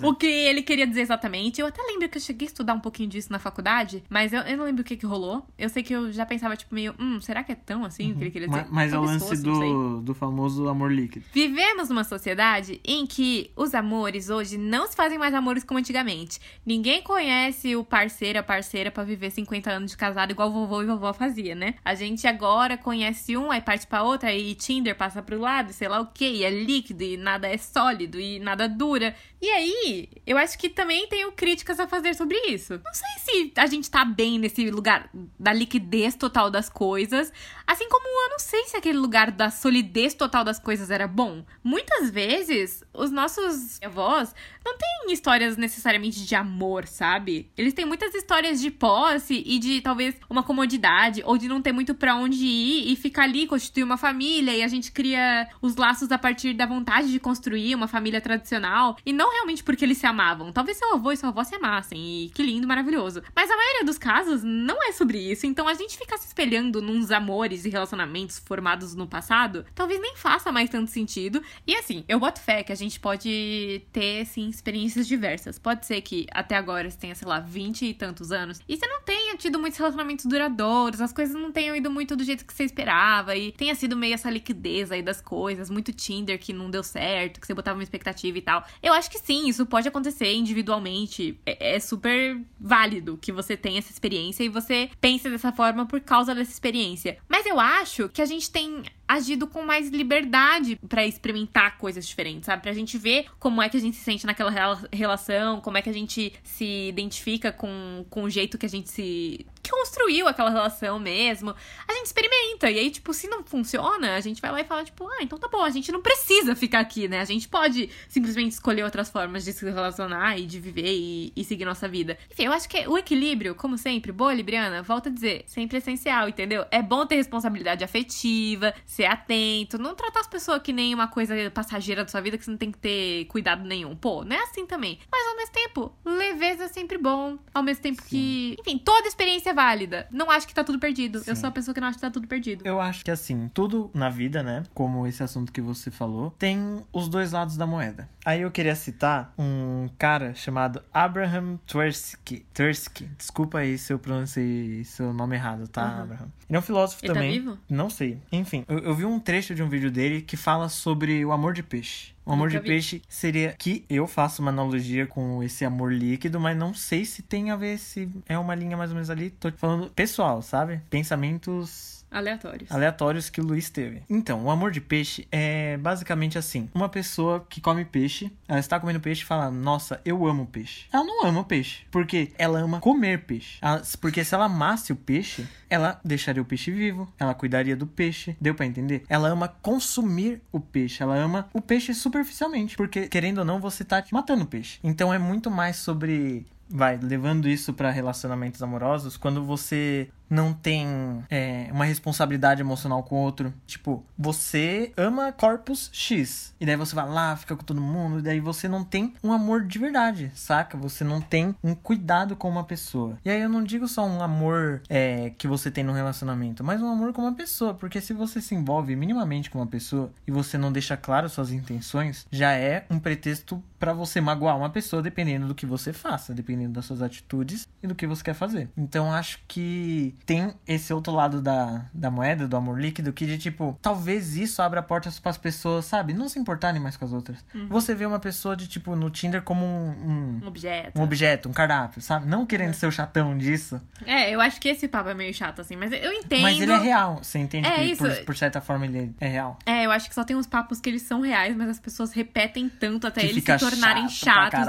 o 0.02 0.14
que 0.14 0.26
ele 0.26 0.62
queria 0.62 0.86
dizer 0.86 1.02
exatamente. 1.02 1.60
Eu 1.60 1.66
até 1.66 1.82
lembro 1.82 2.08
que 2.08 2.18
eu 2.18 2.22
cheguei 2.22 2.46
a 2.46 2.50
estudar 2.50 2.74
um 2.74 2.80
pouquinho 2.80 3.08
disso 3.08 3.32
na 3.32 3.38
faculdade, 3.38 4.02
mas 4.08 4.32
eu, 4.32 4.40
eu 4.40 4.56
não 4.56 4.64
lembro 4.64 4.82
o 4.82 4.84
que 4.84 4.96
que 4.96 5.06
rolou. 5.06 5.46
Eu 5.58 5.68
sei 5.68 5.82
que 5.82 5.92
eu 5.92 6.12
já 6.12 6.24
pensava, 6.26 6.56
tipo, 6.56 6.74
meio, 6.74 6.94
hum, 6.98 7.20
será 7.20 7.42
que 7.42 7.52
é 7.52 7.54
tão 7.54 7.84
assim 7.84 8.06
uhum. 8.06 8.12
o 8.12 8.14
que 8.16 8.24
ele 8.24 8.30
queria 8.30 8.48
dizer? 8.48 8.62
Mas, 8.62 8.70
mas 8.70 8.92
é 8.92 8.98
o 8.98 9.02
lance 9.02 9.28
fosse, 9.28 9.42
do, 9.42 10.00
do 10.00 10.14
famoso 10.14 10.68
amor 10.68 10.92
líquido. 10.92 11.24
Vivemos 11.32 11.88
numa 11.88 12.04
sociedade 12.04 12.80
em 12.84 13.06
que 13.06 13.50
os 13.56 13.74
amores 13.74 14.30
hoje 14.30 14.56
não 14.56 14.86
se 14.86 14.96
fazem 14.96 15.18
mais 15.18 15.34
amores 15.34 15.64
como 15.64 15.78
antigamente. 15.78 16.40
Ninguém 16.64 17.02
conhece 17.02 17.76
o 17.76 17.84
parceiro, 17.84 18.38
a 18.38 18.42
parceira 18.42 18.90
para 18.90 19.04
viver 19.04 19.30
50 19.30 19.70
anos 19.70 19.90
de 19.92 19.96
casado 19.96 20.30
igual 20.30 20.50
vovô 20.50 20.82
e 20.82 20.86
vovó 20.86 21.12
fazia, 21.12 21.54
né? 21.54 21.74
A 21.84 21.94
gente 21.94 22.26
agora 22.26 22.76
conhece 22.76 23.36
um, 23.36 23.50
aí 23.50 23.60
parte 23.60 23.86
pra 23.86 24.02
outra, 24.02 24.28
aí 24.28 24.54
Tinder 24.54 24.96
passa 24.96 25.22
pro 25.22 25.38
lado, 25.38 25.72
sei 25.72 25.88
lá 25.88 26.00
o 26.00 26.06
que, 26.06 26.28
e 26.28 26.44
é 26.44 26.50
líquido, 26.50 27.02
e 27.02 27.16
nada 27.16 27.48
é 27.48 27.56
sólido, 27.56 28.20
e 28.20 28.38
nada 28.38 28.68
dura. 28.68 29.14
E 29.42 29.48
aí, 29.48 30.08
eu 30.26 30.36
acho 30.36 30.58
que 30.58 30.68
também 30.68 31.06
tenho 31.08 31.32
críticas 31.32 31.80
a 31.80 31.88
fazer 31.88 32.14
sobre 32.14 32.36
isso. 32.48 32.80
Não 32.84 32.92
sei 32.92 33.08
se 33.24 33.52
a 33.56 33.66
gente 33.66 33.90
tá 33.90 34.04
bem 34.04 34.38
nesse 34.38 34.70
lugar 34.70 35.08
da 35.38 35.52
liquidez 35.52 36.14
total 36.14 36.50
das 36.50 36.68
coisas, 36.68 37.32
assim 37.66 37.88
como 37.88 38.06
eu 38.06 38.30
não 38.30 38.38
sei 38.38 38.64
se 38.64 38.76
aquele 38.76 38.98
lugar 38.98 39.30
da 39.30 39.50
solidez 39.50 40.12
total 40.12 40.44
das 40.44 40.58
coisas 40.58 40.90
era 40.90 41.08
bom. 41.08 41.42
Muitas 41.64 42.10
vezes, 42.10 42.84
os 42.92 43.10
nossos 43.10 43.80
avós 43.82 44.34
não 44.62 44.76
têm 44.76 45.12
histórias 45.12 45.56
necessariamente 45.56 46.26
de 46.26 46.34
amor, 46.34 46.86
sabe? 46.86 47.50
Eles 47.56 47.72
têm 47.72 47.86
muitas 47.86 48.14
histórias 48.14 48.60
de 48.60 48.70
posse 48.70 49.42
e 49.46 49.58
de 49.58 49.80
talvez 49.80 50.14
uma 50.28 50.42
comodidade, 50.42 51.22
ou 51.24 51.38
de 51.38 51.48
não 51.48 51.62
ter 51.62 51.72
muito 51.72 51.94
para 51.94 52.14
onde 52.14 52.44
ir 52.44 52.92
e 52.92 52.96
ficar 52.96 53.22
ali, 53.22 53.46
constituir 53.46 53.84
uma 53.84 53.96
família, 53.96 54.54
e 54.54 54.62
a 54.62 54.68
gente 54.68 54.92
cria 54.92 55.48
os 55.62 55.76
laços 55.76 56.12
a 56.12 56.18
partir 56.18 56.52
da 56.52 56.66
vontade 56.66 57.10
de 57.10 57.18
construir 57.18 57.74
uma 57.74 57.88
família 57.88 58.20
tradicional, 58.20 58.96
e 59.04 59.12
não 59.12 59.29
realmente 59.30 59.62
porque 59.62 59.84
eles 59.84 59.98
se 59.98 60.06
amavam. 60.06 60.52
Talvez 60.52 60.76
seu 60.76 60.94
avô 60.94 61.12
e 61.12 61.16
sua 61.16 61.28
avó 61.30 61.42
se 61.44 61.54
amassem, 61.54 62.24
e 62.24 62.30
que 62.30 62.42
lindo, 62.42 62.66
maravilhoso. 62.66 63.22
Mas 63.34 63.50
a 63.50 63.56
maioria 63.56 63.84
dos 63.84 63.98
casos 63.98 64.42
não 64.42 64.82
é 64.82 64.92
sobre 64.92 65.18
isso, 65.18 65.46
então 65.46 65.68
a 65.68 65.74
gente 65.74 65.96
ficar 65.96 66.18
se 66.18 66.26
espelhando 66.26 66.82
nos 66.82 67.10
amores 67.10 67.64
e 67.64 67.70
relacionamentos 67.70 68.38
formados 68.38 68.94
no 68.94 69.06
passado, 69.06 69.64
talvez 69.74 70.00
nem 70.00 70.16
faça 70.16 70.50
mais 70.50 70.70
tanto 70.70 70.90
sentido. 70.90 71.42
E 71.66 71.74
assim, 71.76 72.04
eu 72.08 72.18
boto 72.18 72.40
fé 72.40 72.62
que 72.62 72.72
a 72.72 72.76
gente 72.76 72.98
pode 72.98 73.82
ter, 73.92 74.24
sim, 74.26 74.48
experiências 74.48 75.06
diversas. 75.06 75.58
Pode 75.58 75.86
ser 75.86 76.00
que 76.00 76.26
até 76.32 76.56
agora 76.56 76.90
você 76.90 76.98
tenha, 76.98 77.14
sei 77.14 77.28
lá, 77.28 77.40
20 77.40 77.86
e 77.86 77.94
tantos 77.94 78.32
anos, 78.32 78.60
e 78.68 78.76
você 78.76 78.86
não 78.86 79.02
tenha 79.02 79.36
tido 79.36 79.58
muitos 79.58 79.78
relacionamentos 79.78 80.26
duradouros, 80.26 81.00
as 81.00 81.12
coisas 81.12 81.34
não 81.34 81.52
tenham 81.52 81.76
ido 81.76 81.90
muito 81.90 82.16
do 82.16 82.24
jeito 82.24 82.44
que 82.44 82.52
você 82.52 82.64
esperava, 82.64 83.36
e 83.36 83.52
tenha 83.52 83.74
sido 83.74 83.96
meio 83.96 84.14
essa 84.14 84.30
liquidez 84.30 84.90
aí 84.90 85.02
das 85.02 85.20
coisas, 85.20 85.70
muito 85.70 85.92
Tinder 85.92 86.38
que 86.38 86.52
não 86.52 86.70
deu 86.70 86.82
certo, 86.82 87.40
que 87.40 87.46
você 87.46 87.54
botava 87.54 87.78
uma 87.78 87.82
expectativa 87.82 88.38
e 88.38 88.42
tal. 88.42 88.64
Eu 88.82 88.92
acho 88.92 89.10
que 89.10 89.16
sim, 89.24 89.48
isso 89.48 89.66
pode 89.66 89.88
acontecer 89.88 90.32
individualmente. 90.32 91.38
É, 91.44 91.76
é 91.76 91.80
super 91.80 92.40
válido 92.58 93.18
que 93.20 93.32
você 93.32 93.56
tenha 93.56 93.78
essa 93.78 93.92
experiência 93.92 94.44
e 94.44 94.48
você 94.48 94.90
pense 95.00 95.28
dessa 95.28 95.52
forma 95.52 95.86
por 95.86 96.00
causa 96.00 96.34
dessa 96.34 96.50
experiência. 96.50 97.18
Mas 97.28 97.46
eu 97.46 97.58
acho 97.58 98.08
que 98.08 98.22
a 98.22 98.26
gente 98.26 98.50
tem 98.50 98.82
agido 99.10 99.48
com 99.48 99.62
mais 99.62 99.88
liberdade 99.88 100.76
para 100.88 101.04
experimentar 101.04 101.76
coisas 101.78 102.06
diferentes, 102.06 102.46
sabe? 102.46 102.62
Pra 102.62 102.72
gente 102.72 102.96
ver 102.96 103.26
como 103.40 103.60
é 103.60 103.68
que 103.68 103.76
a 103.76 103.80
gente 103.80 103.96
se 103.96 104.04
sente 104.04 104.24
naquela 104.24 104.52
relação, 104.92 105.60
como 105.60 105.76
é 105.76 105.82
que 105.82 105.90
a 105.90 105.92
gente 105.92 106.32
se 106.44 106.88
identifica 106.88 107.50
com, 107.50 108.06
com 108.08 108.22
o 108.22 108.30
jeito 108.30 108.56
que 108.56 108.66
a 108.66 108.68
gente 108.68 108.88
se 108.88 109.44
que 109.62 109.70
construiu 109.70 110.26
aquela 110.26 110.50
relação 110.50 110.98
mesmo. 110.98 111.54
A 111.86 111.92
gente 111.92 112.06
experimenta. 112.06 112.70
E 112.70 112.78
aí, 112.78 112.90
tipo, 112.90 113.12
se 113.12 113.28
não 113.28 113.44
funciona, 113.44 114.14
a 114.14 114.20
gente 114.20 114.40
vai 114.40 114.50
lá 114.50 114.60
e 114.60 114.64
fala, 114.64 114.84
tipo, 114.84 115.06
ah, 115.06 115.18
então 115.22 115.38
tá 115.38 115.48
bom, 115.48 115.62
a 115.62 115.70
gente 115.70 115.92
não 115.92 116.00
precisa 116.00 116.56
ficar 116.56 116.80
aqui, 116.80 117.08
né? 117.08 117.20
A 117.20 117.24
gente 117.24 117.48
pode 117.48 117.90
simplesmente 118.08 118.52
escolher 118.52 118.84
outras 118.84 119.10
formas 119.10 119.44
de 119.44 119.52
se 119.52 119.64
relacionar 119.64 120.38
e 120.38 120.46
de 120.46 120.58
viver 120.58 120.92
e, 120.92 121.32
e 121.36 121.44
seguir 121.44 121.64
nossa 121.64 121.88
vida. 121.88 122.18
Enfim, 122.30 122.44
eu 122.44 122.52
acho 122.52 122.68
que 122.68 122.88
o 122.88 122.96
equilíbrio, 122.96 123.54
como 123.54 123.76
sempre, 123.76 124.12
boa 124.12 124.32
Libriana, 124.32 124.82
volta 124.82 125.08
a 125.08 125.12
dizer, 125.12 125.44
sempre 125.46 125.78
essencial, 125.78 126.28
entendeu? 126.28 126.64
É 126.70 126.82
bom 126.82 127.04
ter 127.06 127.16
responsabilidade 127.16 127.84
afetiva, 127.84 128.74
atento, 129.06 129.78
não 129.78 129.94
tratar 129.94 130.20
as 130.20 130.26
pessoas 130.26 130.62
que 130.62 130.72
nem 130.72 130.94
uma 130.94 131.08
coisa 131.08 131.34
passageira 131.50 132.04
da 132.04 132.10
sua 132.10 132.20
vida 132.20 132.36
que 132.36 132.44
você 132.44 132.50
não 132.50 132.58
tem 132.58 132.70
que 132.70 132.78
ter 132.78 133.24
cuidado 133.26 133.64
nenhum. 133.64 133.96
Pô, 133.96 134.24
não 134.24 134.36
é 134.36 134.42
assim 134.42 134.66
também. 134.66 134.98
Mas 135.10 135.26
ao 135.28 135.36
mesmo 135.36 135.52
tempo, 135.52 135.92
leveza 136.04 136.64
é 136.64 136.68
sempre 136.68 136.98
bom. 136.98 137.38
Ao 137.54 137.62
mesmo 137.62 137.82
tempo 137.82 138.02
Sim. 138.02 138.08
que. 138.08 138.56
Enfim, 138.60 138.78
toda 138.78 139.08
experiência 139.08 139.50
é 139.50 139.54
válida. 139.54 140.06
Não 140.10 140.30
acho 140.30 140.46
que 140.46 140.54
tá 140.54 140.64
tudo 140.64 140.78
perdido. 140.78 141.20
Sim. 141.20 141.30
Eu 141.30 141.36
sou 141.36 141.48
a 141.48 141.52
pessoa 141.52 141.74
que 141.74 141.80
não 141.80 141.88
acha 141.88 141.96
que 141.96 142.02
tá 142.02 142.10
tudo 142.10 142.26
perdido. 142.26 142.66
Eu 142.66 142.80
acho 142.80 143.04
que 143.04 143.10
assim, 143.10 143.48
tudo 143.52 143.90
na 143.94 144.08
vida, 144.08 144.42
né? 144.42 144.64
Como 144.74 145.06
esse 145.06 145.22
assunto 145.22 145.52
que 145.52 145.60
você 145.60 145.90
falou, 145.90 146.30
tem 146.38 146.84
os 146.92 147.08
dois 147.08 147.32
lados 147.32 147.56
da 147.56 147.66
moeda. 147.66 148.08
Aí 148.24 148.42
eu 148.42 148.50
queria 148.50 148.74
citar 148.74 149.32
um 149.38 149.88
cara 149.96 150.34
chamado 150.34 150.82
Abraham 150.92 151.58
Tversky. 151.66 152.44
Tversky. 152.52 153.04
Desculpa 153.16 153.58
aí 153.60 153.78
se 153.78 153.92
eu 153.92 153.98
pronunciei 153.98 154.84
seu 154.84 155.12
nome 155.12 155.36
errado, 155.36 155.66
tá, 155.66 155.86
Uhum. 155.96 156.02
Abraham? 156.02 156.28
Ele 156.48 156.56
é 156.56 156.58
um 156.58 156.62
filósofo 156.62 157.00
Ele 157.02 157.08
tá 157.08 157.14
também. 157.14 157.32
vivo? 157.32 157.58
Não 157.68 157.88
sei. 157.88 158.18
Enfim, 158.30 158.64
eu, 158.68 158.78
eu 158.80 158.94
vi 158.94 159.04
um 159.06 159.18
trecho 159.18 159.54
de 159.54 159.62
um 159.62 159.68
vídeo 159.68 159.90
dele 159.90 160.20
que 160.20 160.36
fala 160.36 160.68
sobre 160.68 161.24
o 161.24 161.32
amor 161.32 161.54
de 161.54 161.62
peixe. 161.62 162.12
O 162.26 162.32
amor 162.32 162.48
Nunca 162.48 162.58
de 162.60 162.62
vi. 162.62 162.68
peixe 162.74 163.02
seria 163.08 163.54
que 163.58 163.84
eu 163.88 164.06
faço 164.06 164.42
uma 164.42 164.50
analogia 164.50 165.06
com 165.06 165.42
esse 165.42 165.64
amor 165.64 165.92
líquido, 165.92 166.38
mas 166.38 166.56
não 166.56 166.74
sei 166.74 167.04
se 167.04 167.22
tem 167.22 167.50
a 167.50 167.56
ver 167.56 167.78
se 167.78 168.08
é 168.28 168.38
uma 168.38 168.54
linha 168.54 168.76
mais 168.76 168.90
ou 168.90 168.94
menos 168.94 169.08
ali. 169.10 169.30
Tô 169.30 169.50
falando 169.52 169.90
pessoal, 169.90 170.42
sabe? 170.42 170.80
Pensamentos 170.90 171.99
Aleatórios. 172.10 172.70
aleatórios 172.72 173.30
que 173.30 173.40
o 173.40 173.44
Luiz 173.44 173.70
teve. 173.70 174.02
Então, 174.10 174.44
o 174.44 174.50
amor 174.50 174.70
de 174.72 174.80
peixe 174.80 175.26
é 175.30 175.76
basicamente 175.76 176.36
assim: 176.36 176.68
uma 176.74 176.88
pessoa 176.88 177.46
que 177.48 177.60
come 177.60 177.84
peixe, 177.84 178.32
ela 178.48 178.58
está 178.58 178.80
comendo 178.80 178.98
peixe 179.00 179.22
e 179.22 179.24
fala, 179.24 179.50
nossa, 179.50 180.00
eu 180.04 180.26
amo 180.26 180.46
peixe. 180.46 180.86
Ela 180.92 181.04
não 181.04 181.24
ama 181.26 181.44
peixe, 181.44 181.84
porque 181.90 182.32
ela 182.36 182.58
ama 182.58 182.80
comer 182.80 183.24
peixe. 183.24 183.58
Ela- 183.62 183.82
porque 184.00 184.24
se 184.24 184.34
ela 184.34 184.46
amasse 184.46 184.92
o 184.92 184.96
peixe, 184.96 185.46
ela 185.68 186.00
deixaria 186.04 186.42
o 186.42 186.44
peixe 186.44 186.70
vivo, 186.70 187.08
ela 187.18 187.34
cuidaria 187.34 187.76
do 187.76 187.86
peixe. 187.86 188.36
Deu 188.40 188.54
pra 188.54 188.66
entender? 188.66 189.04
Ela 189.08 189.28
ama 189.28 189.46
consumir 189.48 190.40
o 190.50 190.58
peixe, 190.58 191.02
ela 191.02 191.14
ama 191.16 191.48
o 191.52 191.60
peixe 191.60 191.94
superficialmente, 191.94 192.76
porque 192.76 193.06
querendo 193.08 193.38
ou 193.38 193.44
não, 193.44 193.60
você 193.60 193.84
tá 193.84 194.02
matando 194.10 194.42
o 194.44 194.46
peixe. 194.46 194.78
Então 194.82 195.12
é 195.14 195.18
muito 195.18 195.50
mais 195.50 195.76
sobre 195.76 196.46
vai 196.72 196.96
levando 196.96 197.48
isso 197.48 197.72
pra 197.72 197.90
relacionamentos 197.90 198.62
amorosos 198.62 199.16
quando 199.16 199.44
você 199.44 200.08
não 200.30 200.54
tem 200.54 200.86
é, 201.28 201.68
uma 201.72 201.84
responsabilidade 201.84 202.60
emocional 202.60 203.02
com 203.02 203.16
o 203.16 203.18
outro. 203.18 203.52
Tipo, 203.66 204.04
você 204.16 204.92
ama 204.96 205.32
corpos 205.32 205.90
X. 205.92 206.54
E 206.60 206.64
daí 206.64 206.76
você 206.76 206.94
vai 206.94 207.08
lá, 207.08 207.36
fica 207.36 207.56
com 207.56 207.64
todo 207.64 207.80
mundo. 207.80 208.20
E 208.20 208.22
daí 208.22 208.38
você 208.38 208.68
não 208.68 208.84
tem 208.84 209.12
um 209.22 209.32
amor 209.32 209.64
de 209.64 209.78
verdade, 209.78 210.30
saca? 210.34 210.78
Você 210.78 211.02
não 211.02 211.20
tem 211.20 211.54
um 211.62 211.74
cuidado 211.74 212.36
com 212.36 212.48
uma 212.48 212.64
pessoa. 212.64 213.18
E 213.24 213.30
aí 213.30 213.40
eu 213.40 213.48
não 213.48 213.64
digo 213.64 213.88
só 213.88 214.06
um 214.06 214.22
amor 214.22 214.82
é, 214.88 215.30
que 215.36 215.48
você 215.48 215.70
tem 215.70 215.82
no 215.82 215.92
relacionamento, 215.92 216.62
mas 216.62 216.80
um 216.80 216.88
amor 216.88 217.12
com 217.12 217.22
uma 217.22 217.34
pessoa. 217.34 217.74
Porque 217.74 218.00
se 218.00 218.12
você 218.12 218.40
se 218.40 218.54
envolve 218.54 218.94
minimamente 218.94 219.50
com 219.50 219.58
uma 219.58 219.66
pessoa 219.66 220.12
e 220.26 220.30
você 220.30 220.56
não 220.56 220.70
deixa 220.70 220.96
claro 220.96 221.28
suas 221.28 221.50
intenções, 221.50 222.26
já 222.30 222.52
é 222.52 222.86
um 222.88 222.98
pretexto 222.98 223.62
pra 223.78 223.94
você 223.94 224.20
magoar 224.20 224.56
uma 224.56 224.68
pessoa 224.68 225.02
dependendo 225.02 225.48
do 225.48 225.54
que 225.54 225.64
você 225.64 225.92
faça, 225.92 226.34
dependendo 226.34 226.74
das 226.74 226.84
suas 226.84 227.00
atitudes 227.00 227.66
e 227.82 227.86
do 227.86 227.94
que 227.94 228.06
você 228.06 228.22
quer 228.22 228.34
fazer. 228.34 228.68
Então 228.76 229.10
acho 229.10 229.40
que 229.48 230.14
tem 230.26 230.54
esse 230.66 230.92
outro 230.92 231.12
lado 231.12 231.40
da, 231.40 231.84
da 231.92 232.10
moeda, 232.10 232.46
do 232.46 232.56
amor 232.56 232.80
líquido, 232.80 233.12
que 233.12 233.26
de 233.26 233.38
tipo, 233.38 233.78
talvez 233.82 234.36
isso 234.36 234.62
abra 234.62 234.82
portas 234.82 235.18
para 235.18 235.30
as 235.30 235.38
pessoas, 235.38 235.84
sabe, 235.84 236.12
não 236.12 236.28
se 236.28 236.38
importarem 236.38 236.80
mais 236.80 236.96
com 236.96 237.04
as 237.04 237.12
outras. 237.12 237.44
Você 237.68 237.94
vê 237.94 238.06
uma 238.06 238.18
pessoa 238.20 238.56
de 238.56 238.66
tipo 238.68 238.94
no 238.96 239.10
Tinder 239.10 239.42
como 239.42 239.64
um, 239.64 240.40
Um 240.42 240.46
objeto. 240.46 240.98
um, 240.98 241.00
um 241.00 241.04
objeto, 241.04 241.48
um 241.48 241.52
cardápio, 241.52 242.00
sabe? 242.00 242.26
Não 242.26 242.44
querendo 242.46 242.74
ser 242.74 242.86
o 242.86 242.92
chatão 242.92 243.36
disso, 243.36 243.80
É, 244.06 244.30
eu 244.34 244.40
acho 244.40 244.60
que 244.60 244.68
esse 244.68 244.86
papo 244.88 245.08
é 245.10 245.14
meio 245.14 245.32
chato, 245.34 245.60
assim, 245.60 245.76
mas 245.76 245.92
eu 245.92 246.12
entendo. 246.12 246.42
mas 246.42 246.60
ele 246.60 246.72
é 246.72 246.78
real. 246.78 247.18
Você 247.22 247.38
entende 247.38 247.66
É 247.68 247.74
que 247.88 247.96
por, 247.96 248.10
por 248.26 248.36
certa 248.36 248.60
forma 248.60 248.86
ele 248.86 249.12
é 249.20 249.26
real. 249.28 249.58
É, 249.66 249.84
eu 249.86 249.90
acho 249.90 250.08
que 250.08 250.14
só 250.14 250.24
tem 250.24 250.36
uns 250.36 250.46
papos 250.46 250.80
que 250.80 250.88
eles 250.88 251.02
são 251.02 251.20
reais, 251.20 251.56
mas 251.56 251.68
as 251.68 251.78
pessoas 251.80 252.12
repetem 252.12 252.68
tanto 252.68 253.06
até 253.06 253.20
Que 253.22 253.26
eles 253.28 253.44
se 253.44 253.58
tornarem 253.58 254.08
chatos 254.08 254.60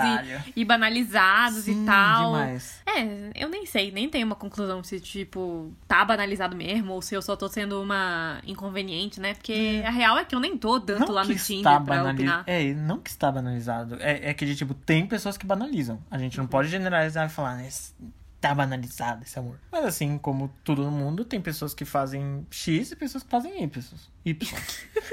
e, 0.56 0.62
e 0.62 0.66
banalizados 0.66 1.64
Sim, 1.64 1.84
e 1.84 1.86
tal. 1.86 2.26
demais. 2.34 2.82
É, 2.86 3.32
eu 3.36 3.50
nem 3.50 3.66
sei, 3.66 3.92
nem 3.92 4.10
tenho 4.10 4.26
uma 4.26 4.36
conclusão 4.36 4.84
se, 4.84 5.00
tipo, 5.00 5.41
tá 5.88 6.04
banalizado 6.06 6.56
mesmo 6.56 6.94
ou 6.94 7.02
se 7.02 7.14
eu 7.16 7.22
só 7.22 7.36
tô 7.36 7.48
sendo 7.48 7.82
uma 7.82 8.40
inconveniente, 8.46 9.20
né? 9.20 9.34
Porque 9.34 9.82
a 9.86 9.90
real 9.92 10.18
é 10.18 10.26
que 10.26 10.34
eu 10.36 10.40
nem 10.40 10.58
tô 10.58 10.80
tanto 10.80 11.12
lá 11.12 11.24
no 11.24 11.36
Tinder 11.36 11.64
pra 11.64 11.80
banali- 11.80 12.14
opinar. 12.16 12.44
É, 12.48 12.74
não 12.74 13.00
que 13.00 13.10
está 13.10 13.32
banalizado. 13.32 13.98
É, 14.00 14.30
é 14.30 14.34
que, 14.34 14.46
de, 14.46 14.56
tipo, 14.56 14.74
tem 14.74 15.06
pessoas 15.06 15.38
que 15.38 15.46
banalizam. 15.46 16.00
A 16.10 16.18
gente 16.18 16.38
não 16.38 16.48
pode 16.48 16.70
generalizar 16.70 17.28
e 17.28 17.30
falar, 17.30 17.56
"Ah, 17.58 17.66
esse- 17.68 17.94
tá 18.40 18.56
banalizado 18.56 19.24
esse 19.24 19.38
amor. 19.38 19.60
Mas 19.72 19.86
assim, 19.86 20.18
como 20.18 20.52
tudo 20.64 20.84
no 20.84 20.90
mundo, 20.92 21.24
tem 21.24 21.40
pessoas 21.40 21.74
que 21.76 21.86
fazem 21.86 22.46
X 22.50 22.92
e 22.92 22.96
pessoas 22.96 23.24
que 23.24 23.30
fazem 23.30 23.62
Y. 23.64 23.84
Y. 24.26 24.48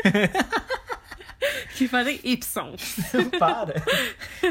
Que 1.76 1.86
fazem 1.86 2.20
Y. 2.24 2.76
Para. 3.38 3.82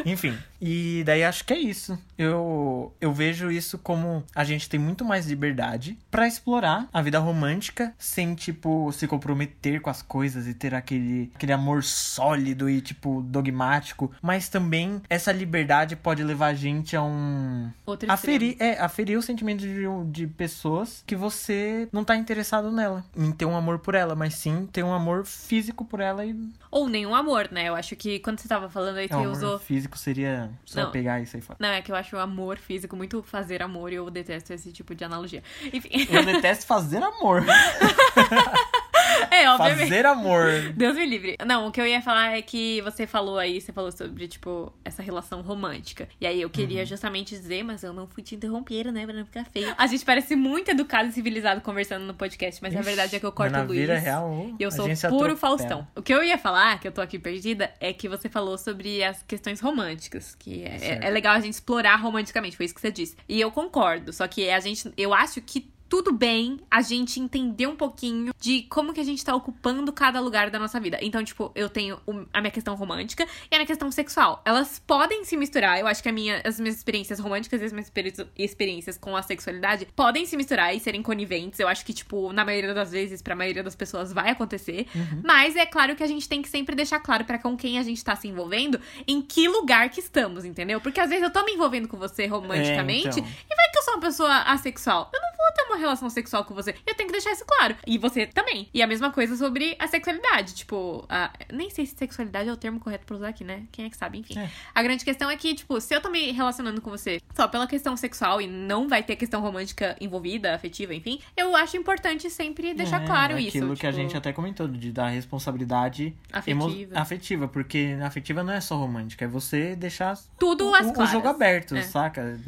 Enfim, 0.06 0.38
e 0.62 1.03
daí 1.06 1.24
acho 1.24 1.44
que 1.46 1.53
é 1.53 1.60
isso. 1.60 1.98
Eu, 2.17 2.94
eu 3.00 3.13
vejo 3.13 3.51
isso 3.51 3.77
como 3.77 4.24
a 4.34 4.44
gente 4.44 4.70
tem 4.70 4.79
muito 4.79 5.06
mais 5.06 5.27
liberdade 5.27 5.98
pra 6.10 6.27
explorar 6.27 6.88
a 6.91 7.01
vida 7.01 7.20
romântica 7.20 7.94
sem, 7.98 8.34
tipo, 8.34 8.91
se 8.91 9.08
comprometer 9.08 9.82
com 9.82 9.89
as 9.89 10.01
coisas 10.01 10.48
e 10.48 10.53
ter 10.53 10.74
aquele, 10.74 11.32
aquele 11.36 11.53
amor 11.53 11.84
sólido 11.84 12.70
e, 12.70 12.82
tipo, 12.82 13.22
dogmático. 13.22 14.12
Mas 14.22 14.50
também 14.50 15.01
essa 15.10 15.32
liberdade 15.32 15.96
pode 15.96 16.24
levar 16.24 16.48
a 16.48 16.53
gente 16.53 16.96
a 16.96 17.03
um. 17.03 17.70
Outro 17.86 18.12
A 18.12 18.17
ferir, 18.17 18.56
é, 18.60 18.79
a 18.79 18.89
ferir 18.89 19.17
o 19.17 19.22
sentimento 19.22 19.60
de, 19.60 19.84
de 20.12 20.27
pessoas 20.27 21.03
que 21.06 21.15
você 21.15 21.88
não 21.91 22.03
tá 22.03 22.15
interessado 22.15 22.72
nela. 22.72 23.06
Em 23.15 23.32
ter 23.32 23.46
um 23.46 23.56
amor 23.56 23.79
por 23.79 23.96
ela, 23.96 24.15
mas 24.15 24.34
sim 24.36 24.67
ter 24.72 24.84
um 24.84 24.94
amor 24.94 25.25
físico 25.25 25.86
por 25.86 26.00
ela 26.00 26.25
e. 26.25 26.36
Ou 26.77 26.88
nenhum 26.88 27.15
amor, 27.15 27.50
né? 27.51 27.69
Eu 27.69 27.75
acho 27.75 27.96
que 27.96 28.19
quando 28.19 28.39
você 28.39 28.48
tava 28.48 28.69
falando 28.69 28.98
aí, 28.98 29.07
Não, 29.10 29.19
você 29.19 29.25
amor 29.25 29.38
usou. 29.46 29.60
físico 29.60 29.98
seria 29.98 30.50
só 30.63 30.84
Não. 30.84 30.91
pegar 30.91 31.19
isso 31.19 31.36
aí 31.36 31.41
fora. 31.41 31.57
Não, 31.60 31.69
é 31.69 31.81
que 31.81 31.91
eu 31.91 31.96
acho 31.96 32.15
o 32.15 32.19
amor 32.19 32.57
físico 32.57 32.96
muito 32.96 33.24
fazer 33.24 33.63
amor 33.63 33.91
e 33.91 33.96
eu 33.96 34.10
detesto 34.12 34.53
esse 34.53 34.72
tipo 34.72 34.93
de 34.93 35.03
analogia. 35.03 35.41
Enfim. 35.74 35.89
Eu 36.10 36.24
detesto 36.24 36.65
fazer 36.67 37.01
amor. 37.01 37.43
é, 39.31 39.50
obviamente. 39.50 39.89
Fazer 39.89 40.05
amor. 40.05 40.74
Deus 40.75 40.96
me 40.96 41.05
livre. 41.05 41.36
Não, 41.46 41.67
o 41.67 41.72
que 41.72 41.79
eu 41.81 41.88
ia 41.88 42.01
falar 42.01 42.38
é 42.38 42.41
que 42.41 42.81
você 42.81 43.05
falou 43.07 43.38
aí, 43.38 43.60
você 43.62 43.72
falou 43.74 43.91
sobre, 43.91 44.27
tipo, 44.27 44.72
essa 44.84 45.01
relação 45.01 45.41
romântica. 45.41 46.07
E 46.19 46.27
aí 46.27 46.41
eu 46.41 46.50
queria 46.50 46.81
Uhum. 46.81 46.86
justamente 46.86 47.36
dizer, 47.36 47.63
mas 47.63 47.84
eu 47.84 47.93
não 47.93 48.07
fui 48.07 48.24
te 48.24 48.36
interromper, 48.36 48.91
né? 48.91 49.05
Pra 49.05 49.13
não 49.15 49.25
ficar 49.25 49.46
feio. 49.46 49.73
A 49.78 49.88
gente 49.88 50.04
parece 50.06 50.36
muito 50.36 50.69
educado 50.71 51.10
e 51.10 51.12
civilizado 51.12 51.62
conversando 51.62 52.06
no 52.06 52.13
podcast, 52.13 52.62
mas 52.62 52.75
a 52.75 52.82
verdade 52.82 53.15
é 53.15 53.19
que 53.19 53.25
eu 53.25 53.32
corto 53.32 53.58
o 53.58 53.63
Luiz. 53.65 53.80
vida 53.82 53.97
real, 53.97 54.49
E 54.60 54.63
eu 54.63 54.71
sou 54.71 54.88
puro. 55.10 55.38
Faustão. 55.38 55.88
O 55.95 56.01
que 56.01 56.13
eu 56.13 56.23
ia 56.23 56.38
falar, 56.38 56.80
que 56.80 56.88
eu 56.88 56.91
tô 56.91 57.01
aqui 57.01 57.19
perdida, 57.19 57.71
é 57.80 57.93
que 57.93 58.08
você 58.10 58.28
falou 58.30 58.58
sobre 58.58 59.04
as 59.04 59.21
questões 59.23 59.60
românticas. 59.60 60.36
Que 60.36 60.63
é, 60.63 60.78
Certo. 60.80 61.04
é 61.04 61.10
legal 61.10 61.34
a 61.36 61.39
gente 61.39 61.54
explorar 61.54 61.95
romanticamente, 61.97 62.58
foi 62.58 62.65
isso 62.65 62.73
que 62.75 62.82
você 62.82 62.91
disse. 62.91 63.15
E 63.30 63.39
eu 63.39 63.51
concordo, 63.51 64.12
só 64.13 64.28
que 64.28 64.49
a 64.49 64.60
gente. 64.60 64.91
Eu 64.97 65.13
acho 65.13 65.41
que 65.41 65.69
tudo 65.89 66.12
bem 66.12 66.60
a 66.69 66.82
gente 66.82 67.19
entender 67.19 67.67
um 67.67 67.76
pouquinho 67.76 68.34
de 68.39 68.63
como 68.63 68.93
que 68.93 69.00
a 69.00 69.04
gente 69.04 69.23
tá 69.23 69.36
ocupando 69.36 69.91
cada 69.93 70.19
lugar 70.19 70.50
da 70.50 70.60
nossa 70.60 70.80
vida. 70.80 70.97
Então, 71.02 71.23
tipo, 71.23 71.52
eu 71.56 71.69
tenho 71.69 72.00
a 72.34 72.41
minha 72.41 72.52
questão 72.52 72.76
romântica 72.76 73.23
e 73.50 73.56
a 73.56 73.58
minha 73.58 73.65
questão 73.67 73.91
sexual. 73.91 74.41
Elas 74.45 74.80
podem 74.86 75.23
se 75.23 75.38
misturar. 75.38 75.80
Eu 75.80 75.88
acho 75.88 76.04
que 76.04 76.12
minha, 76.12 76.41
as 76.45 76.60
minhas 76.60 76.76
experiências 76.78 77.19
românticas 77.19 77.62
e 77.62 77.65
as 77.65 77.71
minhas 77.71 77.88
experi- 77.88 78.13
experiências 78.38 78.97
com 78.97 79.15
a 79.15 79.21
sexualidade 79.21 79.88
podem 79.95 80.26
se 80.26 80.36
misturar 80.38 80.76
e 80.76 80.80
serem 80.80 81.02
coniventes. 81.02 81.60
Eu 81.60 81.67
acho 81.67 81.86
que, 81.86 81.93
tipo, 81.93 82.32
na 82.34 82.43
maioria 82.43 82.73
das 82.73 82.91
vezes, 82.91 83.21
pra 83.21 83.36
maioria 83.36 83.63
das 83.63 83.76
pessoas, 83.76 84.12
vai 84.12 84.30
acontecer. 84.30 84.88
Uhum. 84.95 85.21
Mas 85.23 85.56
é 85.56 85.65
claro 85.65 85.95
que 85.95 86.04
a 86.04 86.08
gente 86.08 86.28
tem 86.28 86.41
que 86.41 86.50
sempre 86.50 86.76
deixar 86.76 87.00
claro 87.00 87.23
pra 87.26 87.38
com 87.38 87.56
quem 87.56 87.78
a 87.80 87.84
gente 87.84 88.04
tá 88.04 88.15
se 88.15 88.28
envolvendo, 88.28 88.80
em 89.08 89.21
que 89.21 89.47
lugar 89.47 89.89
que 89.89 90.00
estamos, 90.00 90.43
entendeu? 90.45 90.82
Porque 90.82 91.00
às 91.00 91.10
vezes 91.10 91.23
eu 91.23 91.32
tô 91.32 91.43
me 91.43 91.54
envolvendo 91.54 91.88
com 91.88 91.97
você 91.97 92.26
romanticamente 92.26 93.19
então. 93.19 93.32
e 93.50 93.56
vai 93.56 93.69
que 93.71 93.78
eu 93.78 93.84
sou 93.84 93.93
uma 93.95 94.02
pessoa 94.02 94.38
assexual. 94.43 95.12
Eu 95.13 95.21
não 95.21 95.26
ter 95.58 95.63
uma 95.63 95.78
relação 95.78 96.10
sexual 96.10 96.46
com 96.46 96.54
você. 96.54 96.76
Eu 96.86 96.96
tenho 96.96 97.08
que 97.08 97.13
deixar 97.13 97.32
isso 97.32 97.43
claro. 97.46 97.76
E 97.86 97.98
você 97.98 98.26
também. 98.28 98.70
E 98.74 98.82
a 98.82 98.88
mesma 98.88 99.12
coisa 99.12 99.36
sobre 99.36 99.76
a 99.80 99.88
sexualidade. 99.88 100.54
Tipo, 100.56 101.06
a- 101.10 101.32
nem 101.52 101.70
sei 101.70 101.86
se 101.86 101.96
sexualidade 101.96 102.48
é 102.50 102.54
o 102.54 102.58
termo 102.58 102.80
correto 102.80 103.06
pra 103.06 103.15
usar 103.15 103.30
aqui, 103.30 103.43
né? 103.43 103.63
Quem 103.72 103.86
é 103.86 103.89
que 103.89 103.98
sabe? 103.98 104.20
Enfim. 104.20 104.38
É. 104.39 104.50
A 104.74 104.82
grande 104.84 105.04
questão 105.04 105.30
é 105.30 105.36
que, 105.36 105.54
tipo, 105.56 105.82
se 105.82 105.93
eu 105.93 106.02
tô 106.02 106.10
me 106.10 106.32
relacionando 106.32 106.80
com 106.82 106.89
você 106.89 107.20
só 107.36 107.48
pela 107.48 107.67
questão 107.67 107.98
sexual 107.98 108.41
e 108.41 108.48
não 108.48 108.88
vai 108.88 109.04
ter 109.04 109.15
questão 109.15 109.41
romântica 109.41 109.96
envolvida, 110.00 110.54
afetiva, 110.56 110.93
enfim, 110.93 111.20
eu 111.36 111.56
acho 111.56 111.76
importante 111.78 112.30
sempre 112.30 112.74
deixar 112.74 113.02
É, 113.02 113.06
claro 113.06 113.34
é 113.38 113.41
isso. 113.41 113.58
Aquilo 113.58 113.76
que 113.76 113.86
a 113.88 113.91
tipo, 113.91 114.02
gente 114.04 114.15
até 114.17 114.32
comentou, 114.34 114.67
de 114.67 114.91
dar 114.91 115.10
responsabilidade 115.10 116.13
emo- 116.46 116.65
Afetiva. 116.67 117.00
afetiva, 117.00 117.48
porque 117.48 117.98
afetiva 118.04 118.43
não 118.43 118.54
é 118.54 118.62
só 118.62 118.76
romântica, 118.78 119.26
é 119.26 119.28
você 119.28 119.76
deixar 119.76 120.17
Tudo 120.39 120.65
o, 120.65 120.70
o 120.70 120.93
claras. 120.93 121.12
jogo 121.12 121.28
aberto, 121.28 121.76
É. 121.76 121.82
saca? 121.84 122.39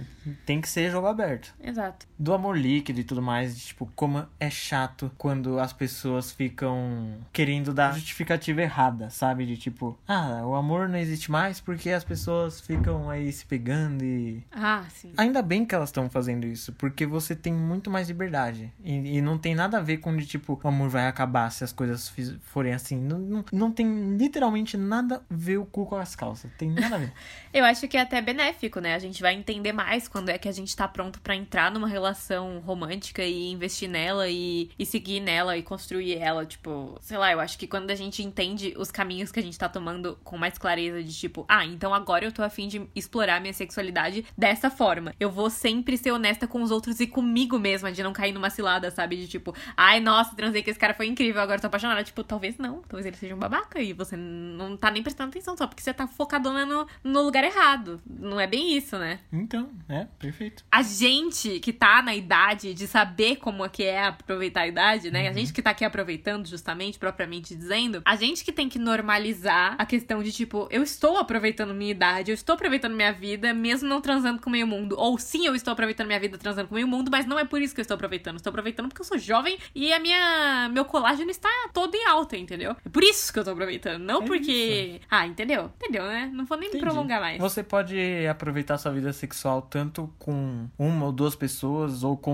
Tem 0.45 0.59
que 0.61 0.67
ser 0.69 0.91
jogo 0.91 1.07
aberto. 1.07 1.53
Exato. 1.63 2.05
Do 2.17 2.33
amor 2.33 2.57
líquido 2.57 2.98
e 3.01 3.03
tudo 3.03 3.21
mais, 3.21 3.57
de, 3.57 3.65
tipo, 3.67 3.85
como 3.95 4.25
é 4.39 4.49
chato 4.49 5.11
quando 5.17 5.59
as 5.59 5.73
pessoas 5.73 6.31
ficam 6.31 7.17
querendo 7.33 7.73
dar 7.73 7.93
justificativa 7.93 8.61
errada, 8.61 9.09
sabe? 9.09 9.45
De 9.45 9.57
tipo, 9.57 9.97
ah, 10.07 10.41
o 10.45 10.55
amor 10.55 10.87
não 10.87 10.97
existe 10.97 11.29
mais 11.31 11.59
porque 11.59 11.89
as 11.89 12.03
pessoas 12.03 12.61
ficam 12.61 13.09
aí 13.09 13.31
se 13.31 13.45
pegando 13.45 14.03
e 14.03 14.43
Ah, 14.51 14.85
sim. 14.89 15.11
Ainda 15.17 15.41
bem 15.41 15.65
que 15.65 15.75
elas 15.75 15.89
estão 15.89 16.09
fazendo 16.09 16.45
isso, 16.45 16.71
porque 16.73 17.05
você 17.05 17.35
tem 17.35 17.53
muito 17.53 17.89
mais 17.89 18.07
liberdade. 18.07 18.71
E, 18.83 19.17
e 19.17 19.21
não 19.21 19.37
tem 19.37 19.55
nada 19.55 19.77
a 19.77 19.81
ver 19.81 19.97
com 19.97 20.15
de 20.15 20.25
tipo, 20.25 20.59
o 20.61 20.67
amor 20.67 20.89
vai 20.89 21.07
acabar 21.07 21.51
se 21.51 21.63
as 21.63 21.71
coisas 21.71 22.11
forem 22.41 22.73
assim. 22.73 22.97
Não, 22.97 23.19
não, 23.19 23.45
não 23.51 23.71
tem 23.71 24.15
literalmente 24.17 24.77
nada 24.77 25.17
a 25.17 25.21
ver 25.29 25.57
o 25.57 25.65
cu 25.65 25.85
com 25.85 25.95
as 25.95 26.15
calças. 26.15 26.51
Tem 26.57 26.69
nada 26.69 26.95
a 26.95 26.99
ver. 26.99 27.13
Eu 27.53 27.65
acho 27.65 27.87
que 27.87 27.97
é 27.97 28.01
até 28.01 28.21
benéfico, 28.21 28.79
né? 28.79 28.95
A 28.95 28.99
gente 28.99 29.21
vai 29.21 29.33
entender 29.33 29.71
mais 29.71 30.07
quando 30.07 30.29
quando 30.29 30.35
é 30.35 30.37
que 30.37 30.47
a 30.47 30.51
gente 30.51 30.75
tá 30.75 30.87
pronto 30.87 31.19
para 31.21 31.35
entrar 31.35 31.71
numa 31.71 31.87
relação 31.87 32.59
romântica 32.59 32.78
e 32.87 33.51
investir 33.51 33.89
nela 33.89 34.27
e, 34.29 34.69
e 34.77 34.85
seguir 34.85 35.19
nela 35.19 35.57
e 35.57 35.63
construir 35.63 36.15
ela. 36.17 36.45
Tipo, 36.45 36.97
sei 37.01 37.17
lá, 37.17 37.31
eu 37.31 37.39
acho 37.39 37.57
que 37.57 37.67
quando 37.67 37.91
a 37.91 37.95
gente 37.95 38.23
entende 38.23 38.73
os 38.77 38.91
caminhos 38.91 39.31
que 39.31 39.39
a 39.39 39.43
gente 39.43 39.57
tá 39.57 39.67
tomando 39.67 40.17
com 40.23 40.37
mais 40.37 40.57
clareza 40.57 41.03
de 41.03 41.13
tipo, 41.13 41.45
ah, 41.47 41.65
então 41.65 41.93
agora 41.93 42.25
eu 42.25 42.31
tô 42.31 42.43
afim 42.43 42.67
de 42.67 42.87
explorar 42.95 43.41
minha 43.41 43.53
sexualidade 43.53 44.25
dessa 44.37 44.69
forma. 44.69 45.13
Eu 45.19 45.31
vou 45.31 45.49
sempre 45.49 45.97
ser 45.97 46.11
honesta 46.11 46.47
com 46.47 46.61
os 46.61 46.71
outros 46.71 46.99
e 46.99 47.07
comigo 47.07 47.59
mesma, 47.59 47.91
de 47.91 48.03
não 48.03 48.13
cair 48.13 48.31
numa 48.31 48.49
cilada, 48.49 48.91
sabe? 48.91 49.17
De 49.17 49.27
tipo, 49.27 49.55
ai, 49.75 49.99
nossa, 49.99 50.35
transei 50.35 50.61
que 50.61 50.69
esse 50.69 50.79
cara 50.79 50.93
foi 50.93 51.07
incrível, 51.07 51.41
agora 51.41 51.59
tô 51.59 51.67
apaixonada. 51.67 52.03
Tipo, 52.03 52.23
talvez 52.23 52.57
não, 52.57 52.81
talvez 52.81 53.05
ele 53.05 53.17
seja 53.17 53.35
um 53.35 53.39
babaca 53.39 53.81
e 53.81 53.93
você 53.93 54.15
não 54.15 54.77
tá 54.77 54.91
nem 54.91 55.03
prestando 55.03 55.29
atenção 55.29 55.55
só 55.57 55.67
porque 55.67 55.81
você 55.81 55.93
tá 55.93 56.07
focadona 56.07 56.65
no, 56.65 56.87
no 57.03 57.21
lugar 57.21 57.43
errado. 57.43 58.01
Não 58.07 58.39
é 58.39 58.47
bem 58.47 58.75
isso, 58.75 58.97
né? 58.97 59.19
Então, 59.31 59.69
é, 59.87 60.05
perfeito. 60.17 60.63
A 60.71 60.81
gente 60.81 61.59
que 61.59 61.73
tá 61.73 62.01
na 62.01 62.15
idade 62.15 62.68
de 62.73 62.87
saber 62.87 63.37
como 63.37 63.65
é 63.65 63.69
que 63.69 63.83
é 63.83 64.05
aproveitar 64.05 64.61
a 64.61 64.67
idade, 64.67 65.11
né? 65.11 65.23
Uhum. 65.23 65.29
A 65.29 65.33
gente 65.33 65.53
que 65.53 65.61
tá 65.61 65.71
aqui 65.71 65.85
aproveitando, 65.85 66.47
justamente, 66.47 66.99
propriamente 66.99 67.55
dizendo, 67.55 68.01
a 68.05 68.15
gente 68.15 68.43
que 68.43 68.51
tem 68.51 68.69
que 68.69 68.79
normalizar 68.79 69.75
a 69.77 69.85
questão 69.85 70.21
de 70.23 70.31
tipo, 70.31 70.67
eu 70.71 70.83
estou 70.83 71.17
aproveitando 71.17 71.73
minha 71.73 71.91
idade, 71.91 72.31
eu 72.31 72.35
estou 72.35 72.55
aproveitando 72.55 72.95
minha 72.95 73.11
vida, 73.11 73.53
mesmo 73.53 73.87
não 73.87 74.01
transando 74.01 74.41
com 74.41 74.49
o 74.49 74.51
meio 74.51 74.67
mundo. 74.67 74.95
Ou 74.97 75.17
sim, 75.17 75.45
eu 75.45 75.55
estou 75.55 75.71
aproveitando 75.71 76.07
minha 76.07 76.19
vida 76.19 76.37
transando 76.37 76.67
com 76.67 76.75
o 76.75 76.77
meio 76.77 76.87
mundo, 76.87 77.09
mas 77.11 77.25
não 77.25 77.39
é 77.39 77.45
por 77.45 77.61
isso 77.61 77.73
que 77.73 77.81
eu 77.81 77.83
estou 77.83 77.95
aproveitando. 77.95 78.37
Estou 78.37 78.51
aproveitando 78.51 78.87
porque 78.87 79.01
eu 79.01 79.05
sou 79.05 79.17
jovem 79.17 79.57
e 79.73 79.91
a 79.93 79.99
minha 79.99 80.69
meu 80.71 80.85
colágeno 80.85 81.31
está 81.31 81.49
todo 81.73 81.95
em 81.95 82.05
alta, 82.05 82.37
entendeu? 82.37 82.75
É 82.85 82.89
por 82.89 83.03
isso 83.03 83.31
que 83.31 83.39
eu 83.39 83.43
tô 83.43 83.51
aproveitando, 83.51 84.01
não 84.01 84.23
é 84.23 84.25
porque. 84.25 84.51
Isso. 84.51 85.07
Ah, 85.09 85.25
entendeu? 85.25 85.71
Entendeu, 85.77 86.03
né? 86.03 86.29
Não 86.33 86.45
vou 86.45 86.57
nem 86.57 86.69
Entendi. 86.69 86.83
prolongar 86.83 87.19
mais. 87.19 87.39
Você 87.39 87.63
pode 87.63 87.97
aproveitar 88.27 88.77
sua 88.77 88.91
vida 88.91 89.11
sexual 89.13 89.61
tanto 89.61 90.11
com 90.17 90.67
uma 90.77 91.05
ou 91.05 91.11
duas 91.11 91.35
pessoas 91.35 92.03
ou 92.03 92.17
com 92.17 92.33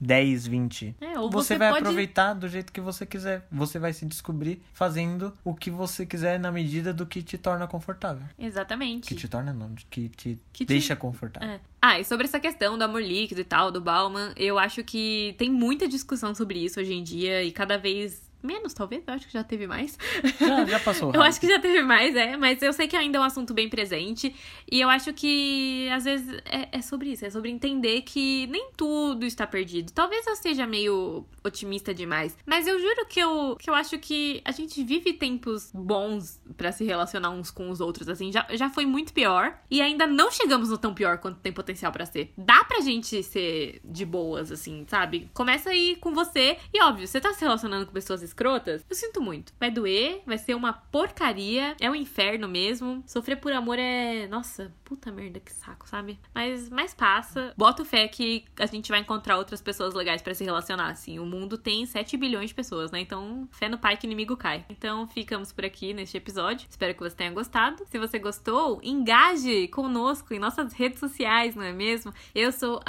10, 0.00 0.46
20. 0.46 0.96
É, 1.00 1.18
ou 1.18 1.30
você, 1.30 1.54
você 1.54 1.58
vai 1.58 1.70
pode... 1.70 1.82
aproveitar 1.82 2.34
do 2.34 2.48
jeito 2.48 2.72
que 2.72 2.80
você 2.80 3.04
quiser. 3.04 3.46
Você 3.50 3.78
vai 3.78 3.92
se 3.92 4.04
descobrir 4.06 4.62
fazendo 4.72 5.32
o 5.44 5.54
que 5.54 5.70
você 5.70 6.04
quiser 6.04 6.38
na 6.38 6.50
medida 6.50 6.92
do 6.92 7.06
que 7.06 7.22
te 7.22 7.38
torna 7.38 7.66
confortável. 7.66 8.26
Exatamente. 8.38 9.08
Que 9.08 9.14
te 9.14 9.28
torna 9.28 9.52
não, 9.52 9.74
que 9.90 10.08
te 10.08 10.38
que 10.52 10.64
deixa 10.64 10.94
te... 10.94 10.98
confortável. 10.98 11.48
É. 11.48 11.60
Ah, 11.80 12.00
e 12.00 12.04
sobre 12.04 12.26
essa 12.26 12.40
questão 12.40 12.76
do 12.76 12.82
amor 12.82 13.02
líquido 13.02 13.40
e 13.40 13.44
tal, 13.44 13.70
do 13.70 13.80
Bauman, 13.80 14.32
eu 14.36 14.58
acho 14.58 14.82
que 14.82 15.34
tem 15.38 15.50
muita 15.50 15.86
discussão 15.86 16.34
sobre 16.34 16.58
isso 16.58 16.80
hoje 16.80 16.92
em 16.92 17.02
dia 17.02 17.42
e 17.44 17.52
cada 17.52 17.78
vez 17.78 18.27
Menos, 18.42 18.72
talvez, 18.72 19.02
eu 19.06 19.14
acho 19.14 19.26
que 19.26 19.32
já 19.32 19.42
teve 19.42 19.66
mais. 19.66 19.98
Já, 20.38 20.64
já 20.64 20.80
passou. 20.80 21.12
eu 21.14 21.22
acho 21.22 21.40
que 21.40 21.48
já 21.48 21.58
teve 21.58 21.82
mais, 21.82 22.14
é, 22.14 22.36
mas 22.36 22.62
eu 22.62 22.72
sei 22.72 22.86
que 22.86 22.96
ainda 22.96 23.18
é 23.18 23.20
um 23.20 23.24
assunto 23.24 23.52
bem 23.52 23.68
presente. 23.68 24.34
E 24.70 24.80
eu 24.80 24.88
acho 24.88 25.12
que, 25.12 25.88
às 25.90 26.04
vezes, 26.04 26.40
é, 26.44 26.68
é 26.78 26.82
sobre 26.82 27.10
isso, 27.10 27.26
é 27.26 27.30
sobre 27.30 27.50
entender 27.50 28.02
que 28.02 28.46
nem 28.46 28.70
tudo 28.76 29.26
está 29.26 29.46
perdido. 29.46 29.92
Talvez 29.92 30.24
eu 30.26 30.36
seja 30.36 30.66
meio 30.66 31.26
otimista 31.42 31.92
demais, 31.92 32.36
mas 32.46 32.66
eu 32.66 32.78
juro 32.78 33.06
que 33.06 33.18
eu, 33.18 33.56
que 33.58 33.68
eu 33.68 33.74
acho 33.74 33.98
que 33.98 34.40
a 34.44 34.52
gente 34.52 34.84
vive 34.84 35.12
tempos 35.12 35.70
bons 35.74 36.40
para 36.56 36.70
se 36.70 36.84
relacionar 36.84 37.30
uns 37.30 37.50
com 37.50 37.70
os 37.70 37.80
outros, 37.80 38.08
assim. 38.08 38.30
Já, 38.30 38.46
já 38.52 38.70
foi 38.70 38.86
muito 38.86 39.12
pior 39.12 39.58
e 39.68 39.82
ainda 39.82 40.06
não 40.06 40.30
chegamos 40.30 40.70
no 40.70 40.78
tão 40.78 40.94
pior 40.94 41.18
quanto 41.18 41.40
tem 41.40 41.52
potencial 41.52 41.90
para 41.90 42.06
ser. 42.06 42.32
Dá 42.38 42.62
pra 42.64 42.80
gente 42.80 43.20
ser 43.22 43.80
de 43.84 44.04
boas, 44.04 44.52
assim, 44.52 44.84
sabe? 44.88 45.28
Começa 45.34 45.70
aí 45.70 45.96
com 45.96 46.14
você 46.14 46.56
e, 46.72 46.80
óbvio, 46.82 47.06
você 47.06 47.20
tá 47.20 47.32
se 47.32 47.40
relacionando 47.40 47.86
com 47.86 47.92
pessoas 47.92 48.27
escrotas, 48.28 48.84
eu 48.88 48.96
sinto 48.96 49.20
muito. 49.20 49.52
Vai 49.58 49.70
doer, 49.70 50.22
vai 50.26 50.38
ser 50.38 50.54
uma 50.54 50.72
porcaria, 50.72 51.76
é 51.80 51.90
um 51.90 51.94
inferno 51.94 52.48
mesmo. 52.48 53.02
Sofrer 53.06 53.36
por 53.36 53.52
amor 53.52 53.78
é. 53.78 54.26
Nossa, 54.28 54.72
puta 54.84 55.10
merda, 55.10 55.40
que 55.40 55.52
saco, 55.52 55.88
sabe? 55.88 56.18
Mas, 56.34 56.68
mas 56.68 56.94
passa. 56.94 57.52
Bota 57.56 57.84
fé 57.84 58.08
que 58.08 58.44
a 58.58 58.66
gente 58.66 58.90
vai 58.90 59.00
encontrar 59.00 59.36
outras 59.36 59.60
pessoas 59.60 59.94
legais 59.94 60.22
para 60.22 60.34
se 60.34 60.44
relacionar, 60.44 60.90
assim. 60.90 61.18
O 61.18 61.26
mundo 61.26 61.58
tem 61.58 61.84
7 61.84 62.16
bilhões 62.16 62.50
de 62.50 62.54
pessoas, 62.54 62.90
né? 62.90 63.00
Então, 63.00 63.48
fé 63.52 63.68
no 63.68 63.78
pai 63.78 63.96
que 63.96 64.06
o 64.06 64.08
inimigo 64.08 64.36
cai. 64.36 64.64
Então, 64.68 65.06
ficamos 65.08 65.52
por 65.52 65.64
aqui 65.64 65.92
neste 65.92 66.16
episódio. 66.16 66.66
Espero 66.68 66.94
que 66.94 67.00
você 67.00 67.16
tenha 67.16 67.30
gostado. 67.30 67.84
Se 67.86 67.98
você 67.98 68.18
gostou, 68.18 68.80
engaje 68.82 69.68
conosco 69.68 70.34
em 70.34 70.38
nossas 70.38 70.72
redes 70.72 70.98
sociais, 70.98 71.54
não 71.54 71.62
é 71.62 71.72
mesmo? 71.72 72.12
Eu 72.34 72.52
sou 72.52 72.80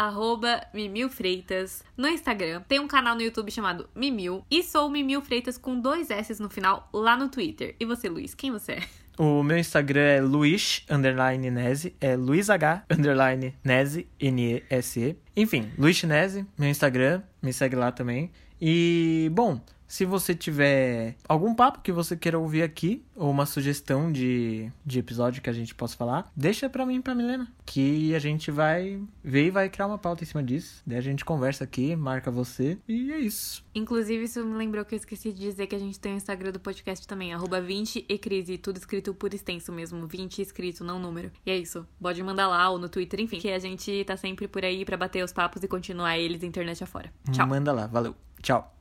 Mimil 0.73 1.09
Freitas 1.09 1.83
no 1.95 2.07
Instagram. 2.07 2.61
Tem 2.67 2.79
um 2.79 2.87
canal 2.87 3.15
no 3.15 3.21
YouTube 3.21 3.51
chamado 3.51 3.89
Mimil. 3.95 4.45
E 4.49 4.63
sou 4.63 4.89
Mimil 4.89 5.21
Freitas 5.29 5.59
com 5.59 5.79
dois 5.79 6.09
S 6.09 6.41
no 6.41 6.49
final 6.49 6.89
lá 6.91 7.15
no 7.15 7.29
Twitter. 7.29 7.75
E 7.79 7.85
você, 7.85 8.09
Luiz, 8.09 8.33
quem 8.33 8.51
você 8.51 8.71
é? 8.71 8.83
O 9.15 9.43
meu 9.43 9.59
Instagram 9.59 10.01
é 10.01 10.21
Luiz 10.21 10.83
underline 10.89 11.51
Nese, 11.51 11.95
é 12.01 12.15
Luiz 12.15 12.49
H 12.49 12.83
underline 12.89 13.53
Nese, 13.63 14.07
N-E-S-E. 14.19 15.17
Enfim, 15.37 15.71
Luiz 15.77 16.01
Nese, 16.01 16.47
meu 16.57 16.67
Instagram, 16.67 17.21
me 17.43 17.53
segue 17.53 17.75
lá 17.75 17.91
também. 17.91 18.31
E, 18.59 19.29
bom, 19.31 19.61
se 19.89 20.05
você 20.05 20.35
tiver 20.35 21.15
algum 21.27 21.55
papo 21.55 21.81
que 21.81 21.91
você 21.91 22.15
queira 22.15 22.37
ouvir 22.37 22.61
aqui, 22.61 23.03
ou 23.15 23.31
uma 23.31 23.47
sugestão 23.47 24.11
de, 24.11 24.71
de 24.85 24.99
episódio 24.99 25.41
que 25.41 25.49
a 25.49 25.53
gente 25.53 25.73
possa 25.73 25.97
falar, 25.97 26.31
deixa 26.35 26.69
pra 26.69 26.85
mim 26.85 26.97
e 26.97 27.01
pra 27.01 27.15
Milena. 27.15 27.51
Que 27.65 28.13
a 28.13 28.19
gente 28.19 28.51
vai 28.51 29.01
ver 29.23 29.47
e 29.47 29.49
vai 29.49 29.67
criar 29.67 29.87
uma 29.87 29.97
pauta 29.97 30.23
em 30.23 30.27
cima 30.27 30.43
disso. 30.43 30.83
Daí 30.85 30.99
a 30.99 31.01
gente 31.01 31.25
conversa 31.25 31.63
aqui, 31.63 31.95
marca 31.95 32.29
você 32.29 32.77
e 32.87 33.11
é 33.11 33.17
isso. 33.17 33.65
Inclusive, 33.73 34.23
isso 34.23 34.45
me 34.45 34.55
lembrou 34.55 34.85
que 34.85 34.93
eu 34.93 34.97
esqueci 34.97 35.33
de 35.33 35.39
dizer 35.39 35.65
que 35.65 35.75
a 35.75 35.79
gente 35.79 35.99
tem 35.99 36.13
o 36.13 36.17
Instagram 36.17 36.51
do 36.51 36.59
podcast 36.59 37.07
também, 37.07 37.33
arroba 37.33 37.59
20 37.59 38.05
e 38.07 38.17
crise, 38.19 38.59
tudo 38.59 38.77
escrito 38.77 39.11
por 39.15 39.33
extenso 39.33 39.71
mesmo, 39.71 40.05
20 40.05 40.39
escrito, 40.39 40.83
não 40.83 40.99
número. 40.99 41.31
E 41.43 41.49
é 41.49 41.57
isso. 41.57 41.87
Pode 41.99 42.21
mandar 42.21 42.47
lá 42.47 42.69
ou 42.69 42.77
no 42.77 42.89
Twitter, 42.89 43.19
enfim, 43.19 43.39
que 43.39 43.49
a 43.49 43.59
gente 43.59 44.03
tá 44.05 44.15
sempre 44.15 44.47
por 44.47 44.63
aí 44.63 44.85
para 44.85 44.97
bater 44.97 45.23
os 45.23 45.33
papos 45.33 45.63
e 45.63 45.67
continuar 45.67 46.19
eles 46.19 46.43
internet 46.43 46.83
afora. 46.83 47.11
Tchau. 47.31 47.47
Manda 47.47 47.71
lá, 47.71 47.87
valeu. 47.87 48.15
Tchau. 48.43 48.78